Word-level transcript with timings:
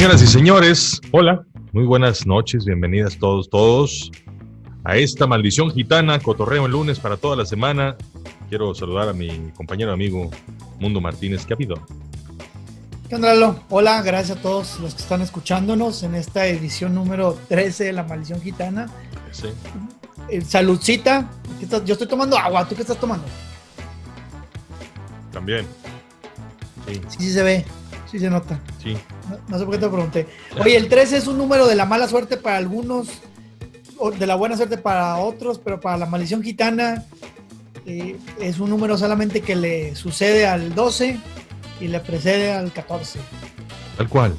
Señoras 0.00 0.22
y 0.22 0.26
señores, 0.28 1.00
hola, 1.12 1.44
muy 1.72 1.84
buenas 1.84 2.26
noches, 2.26 2.64
bienvenidas 2.64 3.18
todos, 3.18 3.50
todos 3.50 4.10
a 4.82 4.96
esta 4.96 5.26
maldición 5.26 5.70
gitana, 5.70 6.18
cotorreo 6.18 6.64
el 6.64 6.72
lunes 6.72 6.98
para 6.98 7.18
toda 7.18 7.36
la 7.36 7.44
semana. 7.44 7.98
Quiero 8.48 8.74
saludar 8.74 9.10
a 9.10 9.12
mi 9.12 9.50
compañero 9.54 9.92
amigo 9.92 10.30
Mundo 10.78 11.02
Martínez, 11.02 11.44
¿qué 11.44 11.52
ha 11.52 11.56
habido? 11.56 11.74
¿Qué 13.10 13.14
onda, 13.16 13.34
Lalo? 13.34 13.60
Hola, 13.68 14.00
gracias 14.00 14.38
a 14.38 14.40
todos 14.40 14.80
los 14.80 14.94
que 14.94 15.02
están 15.02 15.20
escuchándonos 15.20 16.02
en 16.02 16.14
esta 16.14 16.46
edición 16.46 16.94
número 16.94 17.38
13 17.50 17.84
de 17.84 17.92
La 17.92 18.04
Maldición 18.04 18.40
Gitana. 18.40 18.86
Sí. 19.32 19.48
Eh, 20.30 20.40
saludcita. 20.40 21.30
Yo 21.84 21.92
estoy 21.92 22.08
tomando 22.08 22.38
agua, 22.38 22.66
¿tú 22.66 22.74
qué 22.74 22.80
estás 22.80 22.98
tomando? 22.98 23.26
También. 25.30 25.66
Sí, 26.86 26.94
Sí, 27.06 27.18
sí 27.18 27.32
se 27.32 27.42
ve, 27.42 27.66
sí 28.10 28.18
se 28.18 28.30
nota. 28.30 28.60
sí. 28.82 28.96
No, 29.28 29.38
no 29.48 29.58
sé 29.58 29.64
por 29.64 29.74
qué 29.74 29.80
te 29.80 29.88
pregunté. 29.88 30.26
Oye, 30.58 30.76
el 30.76 30.88
13 30.88 31.18
es 31.18 31.26
un 31.26 31.38
número 31.38 31.66
de 31.66 31.74
la 31.74 31.84
mala 31.84 32.08
suerte 32.08 32.36
para 32.36 32.56
algunos, 32.56 33.08
o 33.98 34.10
de 34.10 34.26
la 34.26 34.34
buena 34.34 34.56
suerte 34.56 34.78
para 34.78 35.16
otros, 35.18 35.60
pero 35.62 35.80
para 35.80 35.96
la 35.96 36.06
maldición 36.06 36.42
gitana 36.42 37.04
eh, 37.86 38.16
es 38.40 38.58
un 38.58 38.70
número 38.70 38.96
solamente 38.98 39.40
que 39.42 39.54
le 39.54 39.94
sucede 39.94 40.46
al 40.46 40.74
12 40.74 41.18
y 41.80 41.88
le 41.88 42.00
precede 42.00 42.52
al 42.52 42.72
14. 42.72 43.18
Tal 43.96 44.08
cual. 44.08 44.34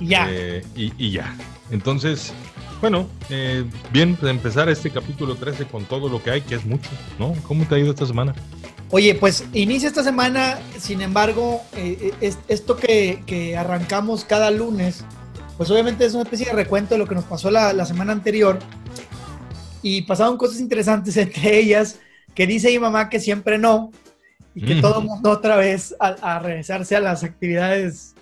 Y 0.00 0.08
ya. 0.08 0.28
Eh, 0.30 0.64
y, 0.74 0.92
y 0.98 1.10
ya. 1.10 1.34
Entonces, 1.70 2.32
bueno, 2.80 3.08
eh, 3.30 3.64
bien 3.92 4.16
de 4.20 4.30
empezar 4.30 4.68
este 4.68 4.90
capítulo 4.90 5.34
13 5.36 5.64
con 5.66 5.84
todo 5.84 6.08
lo 6.08 6.22
que 6.22 6.30
hay, 6.30 6.40
que 6.42 6.54
es 6.54 6.64
mucho, 6.64 6.90
¿no? 7.18 7.34
¿Cómo 7.46 7.64
te 7.64 7.74
ha 7.74 7.78
ido 7.78 7.90
esta 7.90 8.06
semana? 8.06 8.34
Oye, 8.90 9.14
pues 9.16 9.44
inicia 9.52 9.88
esta 9.88 10.04
semana, 10.04 10.58
sin 10.78 11.00
embargo, 11.02 11.60
eh, 11.76 12.12
es- 12.20 12.38
esto 12.48 12.76
que, 12.76 13.22
que 13.26 13.56
arrancamos 13.56 14.24
cada 14.24 14.50
lunes, 14.50 15.04
pues 15.56 15.70
obviamente 15.70 16.04
es 16.06 16.14
una 16.14 16.22
especie 16.22 16.46
de 16.46 16.52
recuento 16.52 16.94
de 16.94 16.98
lo 16.98 17.06
que 17.06 17.14
nos 17.16 17.24
pasó 17.24 17.50
la, 17.50 17.72
la 17.72 17.84
semana 17.84 18.12
anterior. 18.12 18.58
Y 19.82 20.02
pasaron 20.02 20.36
cosas 20.36 20.60
interesantes, 20.60 21.16
entre 21.16 21.58
ellas 21.58 21.98
que 22.34 22.46
dice 22.46 22.68
mi 22.70 22.78
mamá 22.78 23.08
que 23.08 23.18
siempre 23.18 23.58
no, 23.58 23.90
y 24.54 24.62
que 24.64 24.76
Mm. 24.76 24.80
todo 24.80 25.00
el 25.00 25.06
mundo 25.06 25.30
otra 25.30 25.56
vez 25.56 25.94
a, 25.98 26.08
a 26.36 26.38
regresarse 26.38 26.94
a 26.96 27.00
las 27.00 27.24
actividades 27.24 28.14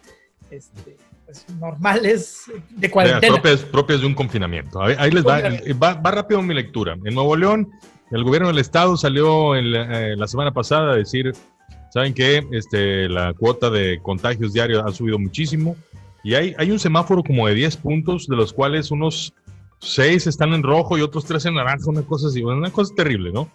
este, 0.50 0.96
pues, 1.26 1.44
normales 1.60 2.42
de 2.70 2.90
cuarentena. 2.90 3.34
propias, 3.34 3.60
propias 3.60 4.00
de 4.00 4.06
un 4.06 4.14
confinamiento. 4.14 4.80
Ahí, 4.82 4.94
ahí 4.98 5.10
les 5.10 5.24
va, 5.26 5.40
va, 5.82 5.94
va 5.94 6.10
rápido 6.10 6.40
mi 6.42 6.54
lectura. 6.54 6.94
En 7.04 7.14
Nuevo 7.14 7.36
León, 7.36 7.70
el 8.14 8.22
gobierno 8.22 8.48
del 8.48 8.58
estado 8.58 8.96
salió 8.96 9.56
eh, 9.56 10.16
la 10.16 10.28
semana 10.28 10.52
pasada 10.52 10.92
a 10.92 10.96
decir, 10.96 11.32
¿saben 11.90 12.14
qué? 12.14 12.46
Este, 12.52 13.08
la 13.08 13.34
cuota 13.34 13.70
de 13.70 13.98
contagios 14.02 14.52
diarios 14.52 14.84
ha 14.86 14.92
subido 14.92 15.18
muchísimo 15.18 15.76
y 16.22 16.34
hay, 16.34 16.70
un 16.70 16.78
semáforo 16.78 17.24
como 17.24 17.48
de 17.48 17.54
10 17.54 17.76
puntos, 17.78 18.28
de 18.28 18.36
los 18.36 18.52
cuales 18.52 18.92
unos 18.92 19.34
6 19.80 20.28
están 20.28 20.54
en 20.54 20.62
rojo 20.62 20.96
y 20.96 21.02
otros 21.02 21.24
3 21.24 21.46
en 21.46 21.54
naranja, 21.56 21.90
una 21.90 22.02
cosa 22.02 22.28
así, 22.28 22.40
una 22.42 22.70
cosa 22.70 22.94
terrible, 22.94 23.32
¿no? 23.32 23.50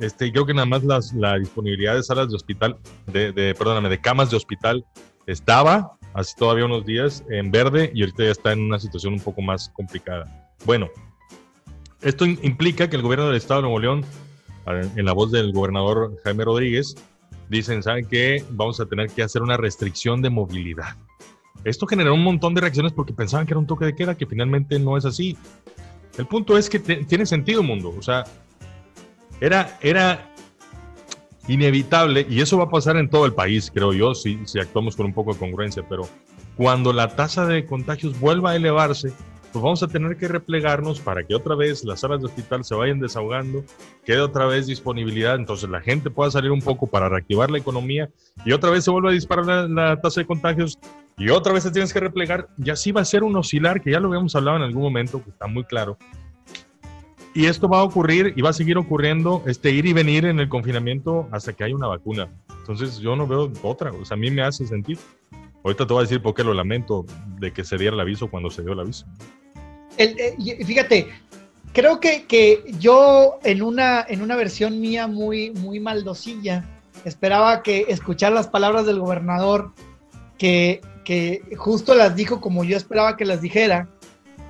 Este, 0.00 0.32
creo 0.32 0.44
que 0.44 0.54
nada 0.54 0.66
más 0.66 0.82
las, 0.82 1.12
la 1.12 1.38
disponibilidad 1.38 1.94
de 1.94 2.02
salas 2.02 2.30
de 2.30 2.36
hospital, 2.36 2.78
de, 3.06 3.30
de, 3.30 3.54
perdóname, 3.54 3.88
de 3.88 4.00
camas 4.00 4.28
de 4.30 4.36
hospital 4.36 4.84
estaba 5.26 5.92
hace 6.14 6.34
todavía 6.36 6.64
unos 6.64 6.84
días 6.84 7.24
en 7.30 7.52
verde 7.52 7.92
y 7.94 8.02
ahorita 8.02 8.24
ya 8.24 8.30
está 8.32 8.52
en 8.52 8.60
una 8.62 8.80
situación 8.80 9.12
un 9.12 9.20
poco 9.20 9.40
más 9.40 9.68
complicada. 9.68 10.50
Bueno, 10.66 10.88
esto 12.02 12.24
implica 12.26 12.88
que 12.88 12.96
el 12.96 13.02
gobierno 13.02 13.26
del 13.26 13.36
estado 13.36 13.60
de 13.60 13.68
Nuevo 13.68 13.80
León, 13.80 14.04
en 14.66 15.04
la 15.04 15.12
voz 15.12 15.30
del 15.30 15.52
gobernador 15.52 16.16
Jaime 16.24 16.44
Rodríguez, 16.44 16.96
dicen, 17.48 17.82
¿saben 17.82 18.06
qué? 18.06 18.44
Vamos 18.50 18.80
a 18.80 18.86
tener 18.86 19.10
que 19.10 19.22
hacer 19.22 19.42
una 19.42 19.56
restricción 19.56 20.22
de 20.22 20.30
movilidad. 20.30 20.96
Esto 21.64 21.86
generó 21.86 22.14
un 22.14 22.22
montón 22.22 22.54
de 22.54 22.62
reacciones 22.62 22.92
porque 22.92 23.12
pensaban 23.12 23.46
que 23.46 23.52
era 23.52 23.58
un 23.58 23.66
toque 23.66 23.84
de 23.84 23.94
queda, 23.94 24.16
que 24.16 24.26
finalmente 24.26 24.78
no 24.78 24.96
es 24.96 25.04
así. 25.04 25.36
El 26.16 26.26
punto 26.26 26.56
es 26.56 26.70
que 26.70 26.78
tiene 26.78 27.26
sentido, 27.26 27.62
mundo. 27.62 27.94
O 27.98 28.02
sea, 28.02 28.24
era, 29.40 29.78
era 29.82 30.32
inevitable, 31.48 32.26
y 32.30 32.40
eso 32.40 32.56
va 32.58 32.64
a 32.64 32.70
pasar 32.70 32.96
en 32.96 33.10
todo 33.10 33.26
el 33.26 33.34
país, 33.34 33.70
creo 33.74 33.92
yo, 33.92 34.14
si 34.14 34.38
actuamos 34.60 34.96
con 34.96 35.06
un 35.06 35.12
poco 35.12 35.32
de 35.32 35.38
congruencia, 35.38 35.84
pero 35.88 36.08
cuando 36.56 36.92
la 36.92 37.16
tasa 37.16 37.46
de 37.46 37.66
contagios 37.66 38.18
vuelva 38.20 38.50
a 38.50 38.56
elevarse, 38.56 39.12
pues 39.52 39.62
vamos 39.62 39.82
a 39.82 39.88
tener 39.88 40.16
que 40.16 40.28
replegarnos 40.28 41.00
para 41.00 41.24
que 41.24 41.34
otra 41.34 41.54
vez 41.54 41.84
las 41.84 42.00
salas 42.00 42.20
de 42.20 42.26
hospital 42.26 42.64
se 42.64 42.74
vayan 42.74 43.00
desahogando, 43.00 43.64
quede 44.04 44.20
otra 44.20 44.46
vez 44.46 44.66
disponibilidad, 44.66 45.34
entonces 45.34 45.68
la 45.68 45.80
gente 45.80 46.10
pueda 46.10 46.30
salir 46.30 46.50
un 46.50 46.60
poco 46.60 46.86
para 46.86 47.08
reactivar 47.08 47.50
la 47.50 47.58
economía 47.58 48.10
y 48.44 48.52
otra 48.52 48.70
vez 48.70 48.84
se 48.84 48.90
vuelve 48.90 49.10
a 49.10 49.12
disparar 49.12 49.46
la, 49.46 49.68
la 49.68 50.00
tasa 50.00 50.20
de 50.20 50.26
contagios 50.26 50.78
y 51.16 51.28
otra 51.30 51.52
vez 51.52 51.64
te 51.64 51.70
tienes 51.70 51.92
que 51.92 52.00
replegar 52.00 52.48
y 52.56 52.70
así 52.70 52.92
va 52.92 53.00
a 53.00 53.04
ser 53.04 53.22
un 53.24 53.36
oscilar 53.36 53.80
que 53.80 53.90
ya 53.90 54.00
lo 54.00 54.08
habíamos 54.08 54.34
hablado 54.36 54.56
en 54.56 54.62
algún 54.62 54.82
momento, 54.82 55.22
que 55.22 55.30
está 55.30 55.46
muy 55.46 55.64
claro. 55.64 55.98
Y 57.32 57.46
esto 57.46 57.68
va 57.68 57.80
a 57.80 57.84
ocurrir 57.84 58.32
y 58.36 58.42
va 58.42 58.50
a 58.50 58.52
seguir 58.52 58.76
ocurriendo, 58.76 59.42
este 59.46 59.70
ir 59.70 59.86
y 59.86 59.92
venir 59.92 60.24
en 60.24 60.40
el 60.40 60.48
confinamiento 60.48 61.28
hasta 61.30 61.52
que 61.52 61.62
haya 61.62 61.76
una 61.76 61.86
vacuna. 61.86 62.28
Entonces 62.58 62.98
yo 62.98 63.14
no 63.14 63.26
veo 63.26 63.52
otra, 63.62 63.92
o 63.92 64.04
sea, 64.04 64.16
a 64.16 64.18
mí 64.18 64.30
me 64.30 64.42
hace 64.42 64.66
sentir. 64.66 64.98
Ahorita 65.64 65.86
te 65.86 65.92
voy 65.92 66.00
a 66.00 66.04
decir 66.04 66.22
por 66.22 66.34
qué 66.34 66.42
lo 66.44 66.54
lamento 66.54 67.04
de 67.38 67.52
que 67.52 67.64
se 67.64 67.76
diera 67.76 67.94
el 67.94 68.00
aviso 68.00 68.30
cuando 68.30 68.50
se 68.50 68.62
dio 68.62 68.72
el 68.72 68.80
aviso. 68.80 69.06
El- 69.96 70.18
eh, 70.18 70.64
fíjate, 70.64 71.08
creo 71.72 72.00
que, 72.00 72.24
que 72.24 72.62
yo 72.78 73.38
en 73.44 73.62
una, 73.62 74.04
en 74.08 74.22
una 74.22 74.36
versión 74.36 74.80
mía 74.80 75.06
muy, 75.06 75.50
muy 75.50 75.78
maldosilla, 75.80 76.64
esperaba 77.04 77.62
que 77.62 77.86
escuchar 77.88 78.32
las 78.32 78.48
palabras 78.48 78.86
del 78.86 79.00
gobernador, 79.00 79.72
que, 80.38 80.80
que 81.04 81.42
justo 81.56 81.94
las 81.94 82.16
dijo 82.16 82.40
como 82.40 82.64
yo 82.64 82.76
esperaba 82.76 83.16
que 83.16 83.26
las 83.26 83.42
dijera, 83.42 83.88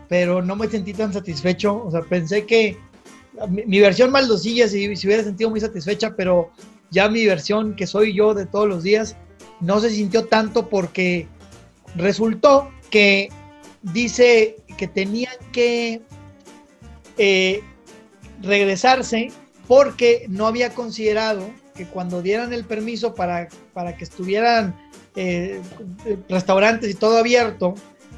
pero 0.09 0.43
no 0.43 0.54
me 0.56 0.69
sentí 0.69 0.93
tan 0.93 1.12
satisfecho. 1.12 1.82
O 1.84 1.91
sea, 1.91 2.03
pensé 2.03 2.47
que 2.47 2.76
mi, 3.49 3.65
mi 3.66 3.81
versión 3.81 4.10
maldosilla 4.12 4.69
se 4.69 4.76
hubiera 4.78 5.25
sentido 5.25 5.50
muy 5.50 5.60
satisfecha, 5.60 6.15
pero 6.16 6.50
ya 6.91 7.09
mi 7.09 7.25
versión, 7.26 7.75
que 7.75 7.87
soy 7.87 8.15
yo 8.15 8.34
de 8.34 8.47
todos 8.47 8.69
los 8.69 8.82
días, 8.84 9.16
no 9.60 9.81
se 9.81 9.91
sintió 9.91 10.26
tanto 10.26 10.69
porque 10.69 11.26
resultó 11.97 12.71
que 12.91 13.28
dice 13.82 14.56
que 14.76 14.88
tenían 14.88 15.34
que 15.53 16.03
eh, 17.19 17.62
regresarse 18.43 19.31
porque 19.66 20.26
no 20.28 20.47
había 20.47 20.70
considerado 20.70 21.49
que 21.76 21.87
cuando 21.87 22.22
dieran 22.22 22.53
el 22.53 22.65
permiso 22.65 23.15
para, 23.15 23.49
para 23.72 23.97
que 23.97 24.04
estuvieran 24.04 24.75
eh, 25.16 25.60
restaurantes 26.28 26.91
y 26.91 26.94
todo 26.94 27.19
abierto 27.19 27.75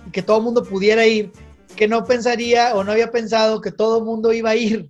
y 0.06 0.10
que 0.10 0.22
todo 0.22 0.38
el 0.38 0.44
mundo 0.44 0.64
pudiera 0.64 1.06
ir, 1.06 1.31
que 1.76 1.88
no 1.88 2.04
pensaría 2.04 2.75
o 2.75 2.84
no 2.84 2.92
había 2.92 3.10
pensado 3.10 3.60
que 3.60 3.70
todo 3.72 3.98
el 3.98 4.04
mundo 4.04 4.32
iba 4.32 4.50
a 4.50 4.56
ir 4.56 4.88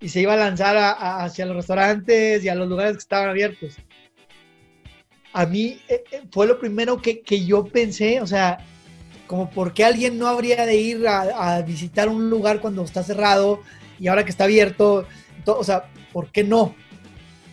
y 0.00 0.08
se 0.08 0.20
iba 0.20 0.34
a 0.34 0.36
lanzar 0.36 0.76
a- 0.76 1.24
hacia 1.24 1.46
los 1.46 1.56
restaurantes 1.56 2.42
y 2.44 2.48
a 2.48 2.54
los 2.54 2.68
lugares 2.68 2.92
que 2.94 3.00
estaban 3.00 3.28
abiertos. 3.28 3.76
A 5.32 5.46
mí 5.46 5.80
eh, 5.88 6.02
eh, 6.10 6.22
fue 6.32 6.46
lo 6.46 6.58
primero 6.58 7.00
que, 7.00 7.20
que 7.20 7.44
yo 7.44 7.64
pensé, 7.64 8.20
o 8.20 8.26
sea, 8.26 8.58
como 9.26 9.48
por 9.50 9.72
qué 9.72 9.84
alguien 9.84 10.18
no 10.18 10.26
habría 10.26 10.66
de 10.66 10.76
ir 10.76 11.06
a, 11.06 11.56
a 11.56 11.62
visitar 11.62 12.08
un 12.08 12.28
lugar 12.30 12.60
cuando 12.60 12.82
está 12.82 13.02
cerrado 13.04 13.60
y 14.00 14.08
ahora 14.08 14.24
que 14.24 14.30
está 14.30 14.44
abierto, 14.44 15.06
to- 15.44 15.58
o 15.58 15.62
sea, 15.64 15.84
¿por 16.12 16.32
qué 16.32 16.42
no? 16.42 16.74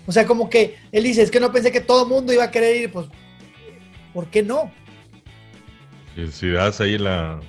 O 0.08 0.12
sea, 0.12 0.26
como 0.26 0.50
que 0.50 0.78
él 0.92 1.04
dice, 1.04 1.22
es 1.22 1.30
que 1.30 1.40
no 1.40 1.52
pensé 1.52 1.72
que 1.72 1.82
todo 1.82 2.04
el 2.04 2.10
mundo 2.10 2.34
iba 2.34 2.46
a 2.46 2.52
querer 2.52 2.78
ir, 2.78 2.92
pues, 2.92 3.06
¿por 4.14 4.28
qué 4.28 4.42
no? 4.42 4.72
Si, 6.16 6.32
si 6.32 6.50
das 6.50 6.82
ahí 6.82 6.98
la, 6.98 7.40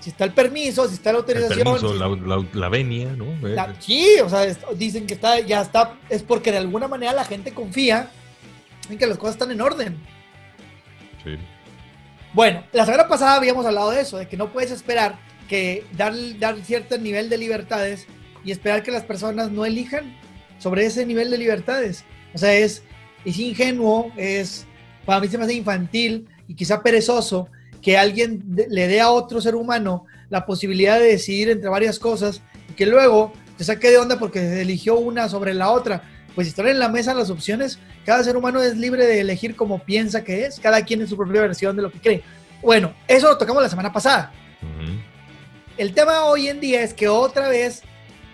Si 0.00 0.08
está 0.10 0.24
el 0.24 0.32
permiso, 0.32 0.88
si 0.88 0.94
está 0.94 1.12
la 1.12 1.18
el 1.18 1.22
autorización. 1.24 1.64
permiso, 1.64 1.92
si- 1.92 1.98
la, 1.98 2.08
la, 2.36 2.46
la 2.54 2.68
venia, 2.70 3.08
¿no? 3.16 3.24
Eh, 3.46 3.54
la- 3.54 3.74
sí, 3.80 4.06
o 4.24 4.30
sea, 4.30 4.44
es- 4.46 4.58
dicen 4.76 5.06
que 5.06 5.12
está, 5.14 5.40
ya 5.40 5.60
está, 5.60 5.96
es 6.08 6.22
porque 6.22 6.52
de 6.52 6.58
alguna 6.58 6.88
manera 6.88 7.12
la 7.12 7.24
gente 7.26 7.52
confía 7.52 8.10
en 8.88 8.98
que 8.98 9.06
las 9.06 9.18
cosas 9.18 9.34
están 9.36 9.50
en 9.50 9.60
orden. 9.60 9.96
sí. 11.24 11.36
Bueno, 12.34 12.62
la 12.72 12.84
semana 12.84 13.08
pasada 13.08 13.36
habíamos 13.36 13.64
hablado 13.64 13.90
de 13.90 14.02
eso, 14.02 14.18
de 14.18 14.28
que 14.28 14.36
no 14.36 14.52
puedes 14.52 14.70
esperar 14.70 15.18
que 15.48 15.84
dar, 15.96 16.12
dar 16.38 16.56
cierto 16.62 16.98
nivel 16.98 17.30
de 17.30 17.38
libertades 17.38 18.06
y 18.44 18.52
esperar 18.52 18.82
que 18.82 18.90
las 18.90 19.02
personas 19.02 19.50
no 19.50 19.64
elijan 19.64 20.14
sobre 20.58 20.84
ese 20.84 21.06
nivel 21.06 21.30
de 21.30 21.38
libertades. 21.38 22.04
O 22.34 22.38
sea, 22.38 22.52
es, 22.54 22.82
es 23.24 23.38
ingenuo, 23.38 24.12
es, 24.16 24.66
para 25.06 25.20
mí 25.20 25.28
se 25.28 25.38
me 25.38 25.44
hace 25.44 25.54
infantil 25.54 26.28
y 26.46 26.54
quizá 26.54 26.82
perezoso 26.82 27.48
que 27.80 27.96
alguien 27.96 28.42
de- 28.54 28.66
le 28.68 28.86
dé 28.88 29.00
a 29.00 29.10
otro 29.10 29.40
ser 29.40 29.54
humano 29.54 30.04
la 30.28 30.44
posibilidad 30.44 30.98
de 31.00 31.06
decidir 31.06 31.48
entre 31.48 31.70
varias 31.70 31.98
cosas 31.98 32.42
y 32.68 32.74
que 32.74 32.84
luego 32.84 33.32
te 33.56 33.64
saque 33.64 33.88
de 33.90 33.96
onda 33.96 34.18
porque 34.18 34.60
eligió 34.60 34.98
una 34.98 35.30
sobre 35.30 35.54
la 35.54 35.70
otra. 35.70 36.02
Pues 36.34 36.46
si 36.46 36.50
están 36.50 36.68
en 36.68 36.78
la 36.78 36.88
mesa 36.88 37.14
las 37.14 37.30
opciones, 37.30 37.78
cada 38.04 38.22
ser 38.22 38.36
humano 38.36 38.62
es 38.62 38.76
libre 38.76 39.06
de 39.06 39.20
elegir 39.20 39.56
como 39.56 39.80
piensa 39.80 40.22
que 40.22 40.44
es, 40.44 40.60
cada 40.60 40.82
quien 40.84 41.02
es 41.02 41.08
su 41.10 41.16
propia 41.16 41.40
versión 41.40 41.74
de 41.76 41.82
lo 41.82 41.90
que 41.90 41.98
cree. 42.00 42.22
Bueno, 42.62 42.92
eso 43.08 43.28
lo 43.28 43.38
tocamos 43.38 43.62
la 43.62 43.68
semana 43.68 43.92
pasada. 43.92 44.32
El 45.76 45.94
tema 45.94 46.24
hoy 46.24 46.48
en 46.48 46.60
día 46.60 46.82
es 46.82 46.92
que 46.94 47.08
otra 47.08 47.48
vez, 47.48 47.82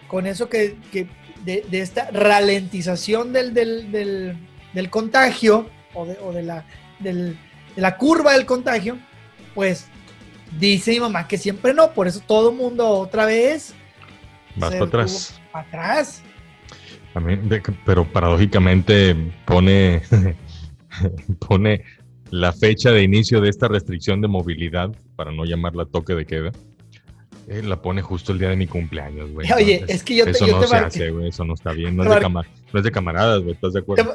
con 0.08 0.26
eso 0.26 0.48
que, 0.48 0.76
que 0.90 1.06
de, 1.44 1.64
de 1.70 1.80
esta 1.80 2.10
ralentización 2.10 3.32
del, 3.32 3.52
del, 3.54 3.90
del- 3.92 4.36
del 4.72 4.90
contagio 4.90 5.68
o, 5.92 6.04
de, 6.06 6.18
o 6.22 6.32
de 6.32 6.42
la, 6.42 6.64
del- 6.98 7.38
de 7.76 7.82
la 7.82 7.96
curva 7.96 8.32
del 8.32 8.44
contagio, 8.46 8.98
pues 9.54 9.86
dice 10.58 10.90
mi 10.92 11.00
mamá 11.00 11.28
que 11.28 11.38
siempre 11.38 11.72
no, 11.74 11.92
por 11.92 12.08
eso 12.08 12.20
todo 12.26 12.50
el 12.50 12.56
mundo 12.56 12.88
otra 12.88 13.24
vez 13.26 13.72
Vas 14.56 14.70
para 14.72 14.84
atrás. 14.84 15.40
Para 15.52 15.66
atrás. 15.66 16.22
Pero 17.84 18.04
paradójicamente 18.04 19.16
pone, 19.44 20.02
pone 21.48 21.84
la 22.30 22.52
fecha 22.52 22.90
de 22.90 23.02
inicio 23.02 23.40
de 23.40 23.48
esta 23.48 23.68
restricción 23.68 24.20
de 24.20 24.28
movilidad, 24.28 24.90
para 25.16 25.32
no 25.32 25.44
llamarla 25.44 25.86
toque 25.86 26.14
de 26.14 26.26
queda, 26.26 26.52
eh, 27.48 27.62
la 27.62 27.80
pone 27.80 28.02
justo 28.02 28.32
el 28.32 28.38
día 28.38 28.48
de 28.48 28.56
mi 28.56 28.66
cumpleaños, 28.66 29.30
güey. 29.30 29.50
Oye, 29.52 29.84
es 29.86 30.02
que 30.02 30.16
yo 30.16 30.24
te 30.24 30.32
Eso 30.32 30.46
no 30.46 30.62
se 30.66 30.76
hace, 30.76 31.10
güey, 31.10 31.28
eso 31.28 31.44
no 31.44 31.54
está 31.54 31.72
bien, 31.72 31.96
no 31.96 32.02
es, 32.02 32.08
de, 32.08 32.28
no 32.28 32.42
es 32.72 32.82
de 32.82 32.90
camaradas, 32.90 33.42
güey, 33.42 33.54
¿estás 33.54 33.74
de 33.74 33.80
acuerdo? 33.80 34.14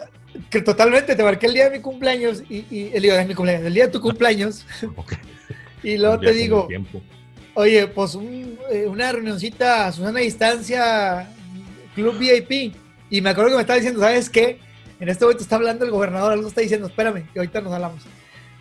que 0.50 0.62
totalmente, 0.62 1.16
te 1.16 1.24
marqué 1.24 1.48
el 1.48 1.54
día 1.54 1.70
de 1.70 1.78
mi 1.78 1.82
cumpleaños 1.82 2.44
y, 2.50 2.66
y 2.70 2.92
el 2.94 3.02
día 3.02 3.18
de 3.18 3.26
mi 3.26 3.34
cumpleaños, 3.34 3.66
el 3.66 3.74
día 3.74 3.86
de 3.86 3.92
tu 3.92 4.02
cumpleaños. 4.02 4.66
Y 5.84 5.98
luego 5.98 6.20
te 6.20 6.34
digo, 6.34 6.68
oye, 7.54 7.88
pues 7.88 8.18
eh, 8.72 8.86
una 8.88 9.12
reunioncita 9.12 9.88
a 9.88 9.92
Susana 9.92 10.20
Distancia, 10.20 11.30
Club 11.96 12.18
VIP. 12.18 12.76
Y 13.10 13.22
me 13.22 13.30
acuerdo 13.32 13.52
que 13.52 13.56
me 13.56 13.62
estaba 13.62 13.78
diciendo, 13.78 14.02
¿sabes 14.02 14.30
qué? 14.30 14.60
En 15.00 15.10
este 15.10 15.26
momento 15.26 15.44
está 15.44 15.56
hablando 15.56 15.86
el 15.86 15.92
gobernador, 15.92 16.34
algo 16.34 16.48
está 16.48 16.62
diciendo, 16.62 16.88
espérame, 16.88 17.28
que 17.32 17.40
ahorita 17.40 17.62
nos 17.62 17.74
hablamos. 17.74 18.04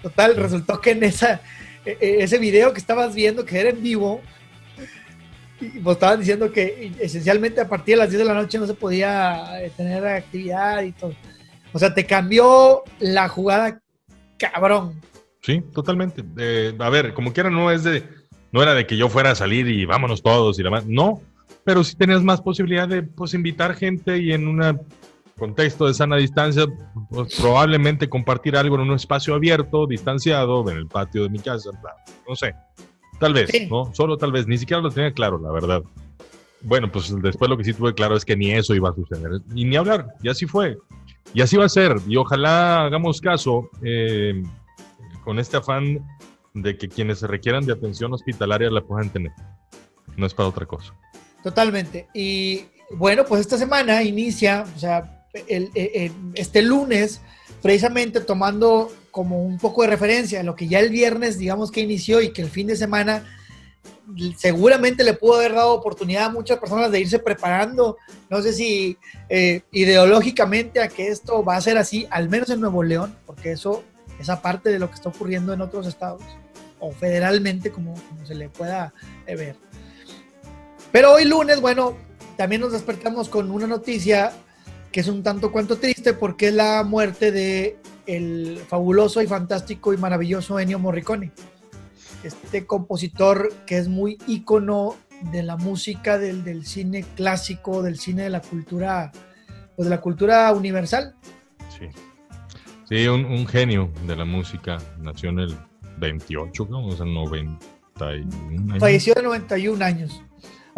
Total, 0.03 0.37
resultó 0.37 0.81
que 0.81 0.93
en 0.93 1.03
esa, 1.03 1.41
e, 1.85 1.99
e, 2.01 2.23
ese 2.23 2.39
video 2.39 2.73
que 2.73 2.79
estabas 2.79 3.15
viendo, 3.15 3.45
que 3.45 3.59
era 3.59 3.71
en 3.71 3.83
vivo, 3.83 4.23
y 5.61 5.81
pues 5.81 5.97
estaban 5.97 6.21
diciendo 6.21 6.53
que 6.53 6.93
esencialmente 7.01 7.61
a 7.61 7.69
partir 7.69 7.97
de 7.97 8.03
las 8.03 8.11
10 8.11 8.21
de 8.21 8.25
la 8.25 8.35
noche 8.35 8.59
no 8.59 8.67
se 8.67 8.75
podía 8.75 9.61
eh, 9.61 9.73
tener 9.77 10.07
actividad 10.07 10.83
y 10.83 10.93
todo. 10.93 11.15
O 11.73 11.79
sea, 11.79 11.93
te 11.93 12.07
cambió 12.07 12.85
la 13.01 13.29
jugada 13.29 13.81
cabrón. 14.39 15.01
Sí, 15.43 15.63
totalmente. 15.75 16.23
a 16.79 16.91
ver, 16.91 17.13
como 17.13 17.33
quiera, 17.33 17.51
no 17.51 17.71
es 17.71 17.83
de, 17.83 18.05
no 18.53 18.63
era 18.63 18.75
de 18.75 18.87
que 18.87 18.97
yo 18.97 19.09
fuera 19.09 19.33
a 19.33 19.35
salir 19.35 19.69
y 19.69 19.85
vámonos 19.85 20.23
todos 20.23 20.59
y 20.59 20.63
demás. 20.63 20.87
No, 20.87 21.21
pero 21.69 21.85
sí 21.85 21.95
tenías 21.97 22.23
más 22.23 22.41
posibilidad 22.41 22.89
de 22.89 23.03
pues, 23.03 23.35
invitar 23.35 23.75
gente 23.75 24.17
y 24.17 24.33
en 24.33 24.49
un 24.49 24.81
contexto 25.39 25.87
de 25.87 25.93
sana 25.93 26.17
distancia, 26.17 26.65
pues, 27.11 27.39
probablemente 27.39 28.09
compartir 28.09 28.57
algo 28.57 28.77
en 28.77 28.89
un 28.89 28.95
espacio 28.95 29.35
abierto, 29.35 29.87
distanciado, 29.87 30.67
en 30.71 30.79
el 30.79 30.87
patio 30.87 31.25
de 31.25 31.29
mi 31.29 31.41
casa, 31.41 31.69
no 32.27 32.35
sé, 32.35 32.55
tal 33.21 33.35
vez, 33.35 33.51
¿no? 33.69 33.93
Solo 33.93 34.17
tal 34.17 34.33
vez, 34.33 34.47
ni 34.47 34.57
siquiera 34.57 34.81
lo 34.81 34.89
tenía 34.89 35.13
claro, 35.13 35.39
la 35.39 35.53
verdad. 35.53 35.83
Bueno, 36.63 36.91
pues 36.91 37.15
después 37.21 37.51
lo 37.51 37.59
que 37.59 37.65
sí 37.65 37.75
tuve 37.75 37.93
claro 37.93 38.17
es 38.17 38.25
que 38.25 38.35
ni 38.35 38.51
eso 38.51 38.75
iba 38.75 38.89
a 38.89 38.95
suceder, 38.95 39.31
y 39.55 39.67
ni 39.67 39.77
hablar, 39.77 40.07
y 40.23 40.31
así 40.31 40.47
fue, 40.47 40.79
y 41.35 41.43
así 41.43 41.59
va 41.59 41.67
a 41.67 41.69
ser, 41.69 41.97
y 42.09 42.17
ojalá 42.17 42.87
hagamos 42.87 43.21
caso 43.21 43.69
eh, 43.83 44.43
con 45.23 45.39
este 45.39 45.59
afán 45.59 45.99
de 46.55 46.79
que 46.79 46.89
quienes 46.89 47.19
se 47.19 47.27
requieran 47.27 47.67
de 47.67 47.75
atención 47.75 48.15
hospitalaria 48.15 48.71
la 48.71 48.81
puedan 48.81 49.11
tener. 49.11 49.33
No 50.17 50.25
es 50.25 50.33
para 50.33 50.49
otra 50.49 50.65
cosa. 50.65 50.95
Totalmente. 51.43 52.09
Y 52.15 52.65
bueno, 52.91 53.25
pues 53.25 53.41
esta 53.41 53.59
semana 53.59 54.03
inicia, 54.03 54.65
o 54.75 54.79
sea, 54.79 55.27
este 56.35 56.63
lunes, 56.63 57.21
precisamente 57.63 58.21
tomando 58.21 58.93
como 59.11 59.43
un 59.43 59.59
poco 59.59 59.83
de 59.83 59.89
referencia 59.89 60.43
lo 60.43 60.55
que 60.55 60.69
ya 60.69 60.81
el 60.81 60.91
viernes, 60.91 61.39
digamos 61.39 61.71
que 61.71 61.81
inició 61.81 62.21
y 62.21 62.33
que 62.33 62.43
el 62.43 62.51
fin 62.51 62.67
de 62.67 62.77
semana 62.77 63.25
seguramente 64.37 65.05
le 65.05 65.15
pudo 65.15 65.37
haber 65.37 65.55
dado 65.55 65.75
oportunidad 65.75 66.27
a 66.27 66.31
muchas 66.31 66.59
personas 66.59 66.91
de 66.91 67.01
irse 67.01 67.19
preparando, 67.19 67.99
no 68.31 68.41
sé 68.43 68.53
si 68.53 68.97
eh, 69.29 69.63
ideológicamente 69.71 70.81
a 70.81 70.89
que 70.89 71.09
esto 71.09 71.45
va 71.45 71.57
a 71.57 71.61
ser 71.61 71.77
así, 71.77 72.07
al 72.11 72.29
menos 72.29 72.49
en 72.51 72.61
Nuevo 72.61 72.83
León, 72.83 73.15
porque 73.27 73.53
eso 73.53 73.85
es 74.19 74.29
aparte 74.31 74.71
de 74.71 74.79
lo 74.79 74.89
que 74.89 74.95
está 74.95 75.11
ocurriendo 75.11 75.53
en 75.53 75.61
otros 75.61 75.87
estados 75.87 76.23
o 76.81 76.93
federalmente 76.93 77.71
como, 77.71 77.95
se 78.25 78.35
le 78.35 78.49
pueda 78.49 78.93
eh, 79.27 79.37
ver. 79.37 79.57
Pero 80.93 81.13
hoy 81.13 81.25
lunes, 81.25 81.61
bueno, 81.61 81.97
también 82.37 82.61
nos 82.61 82.73
despertamos 82.73 83.29
con 83.29 83.51
una 83.51 83.67
noticia 83.67 84.33
que 84.93 85.01
es 85.01 85.09
un 85.09 85.23
tanto 85.23 85.53
cuanto 85.53 85.77
triste 85.77 86.15
porque 86.15 86.49
es 86.49 86.55
la 86.55 86.83
muerte 86.83 87.31
de 87.31 87.77
el 88.07 88.59
fabuloso 88.67 89.21
y 89.21 89.27
fantástico 89.27 89.93
y 89.93 89.99
maravilloso 89.99 90.59
Ennio 90.59 90.79
Morricone. 90.79 91.33
Este 92.23 92.67
compositor 92.67 93.53
que 93.67 93.79
es 93.79 93.89
muy 93.89 94.19
ícono 94.27 94.97
de 95.31 95.43
la 95.43 95.57
música, 95.57 96.19
del, 96.19 96.43
del 96.43 96.65
cine 96.65 97.05
clásico, 97.17 97.83
del 97.83 97.99
cine 97.99 98.23
de 98.23 98.31
la 98.31 98.41
cultura, 98.41 99.13
pues 99.77 99.87
de 99.89 99.91
la 99.91 100.01
cultura 100.01 100.53
universal. 100.53 101.15
Sí. 101.69 101.87
Sí, 102.89 103.07
un, 103.07 103.47
genio 103.47 103.91
de 104.07 104.17
la 104.17 104.25
música. 104.25 104.79
Nació 104.99 105.29
en 105.29 105.41
el 105.41 105.57
28, 105.99 106.69
¿no? 106.71 106.87
o 106.87 106.97
sea, 106.97 107.05
91 107.05 108.73
años. 108.73 108.79
Falleció 108.81 109.13
de 109.15 109.23
91 109.23 109.85
años. 109.85 110.23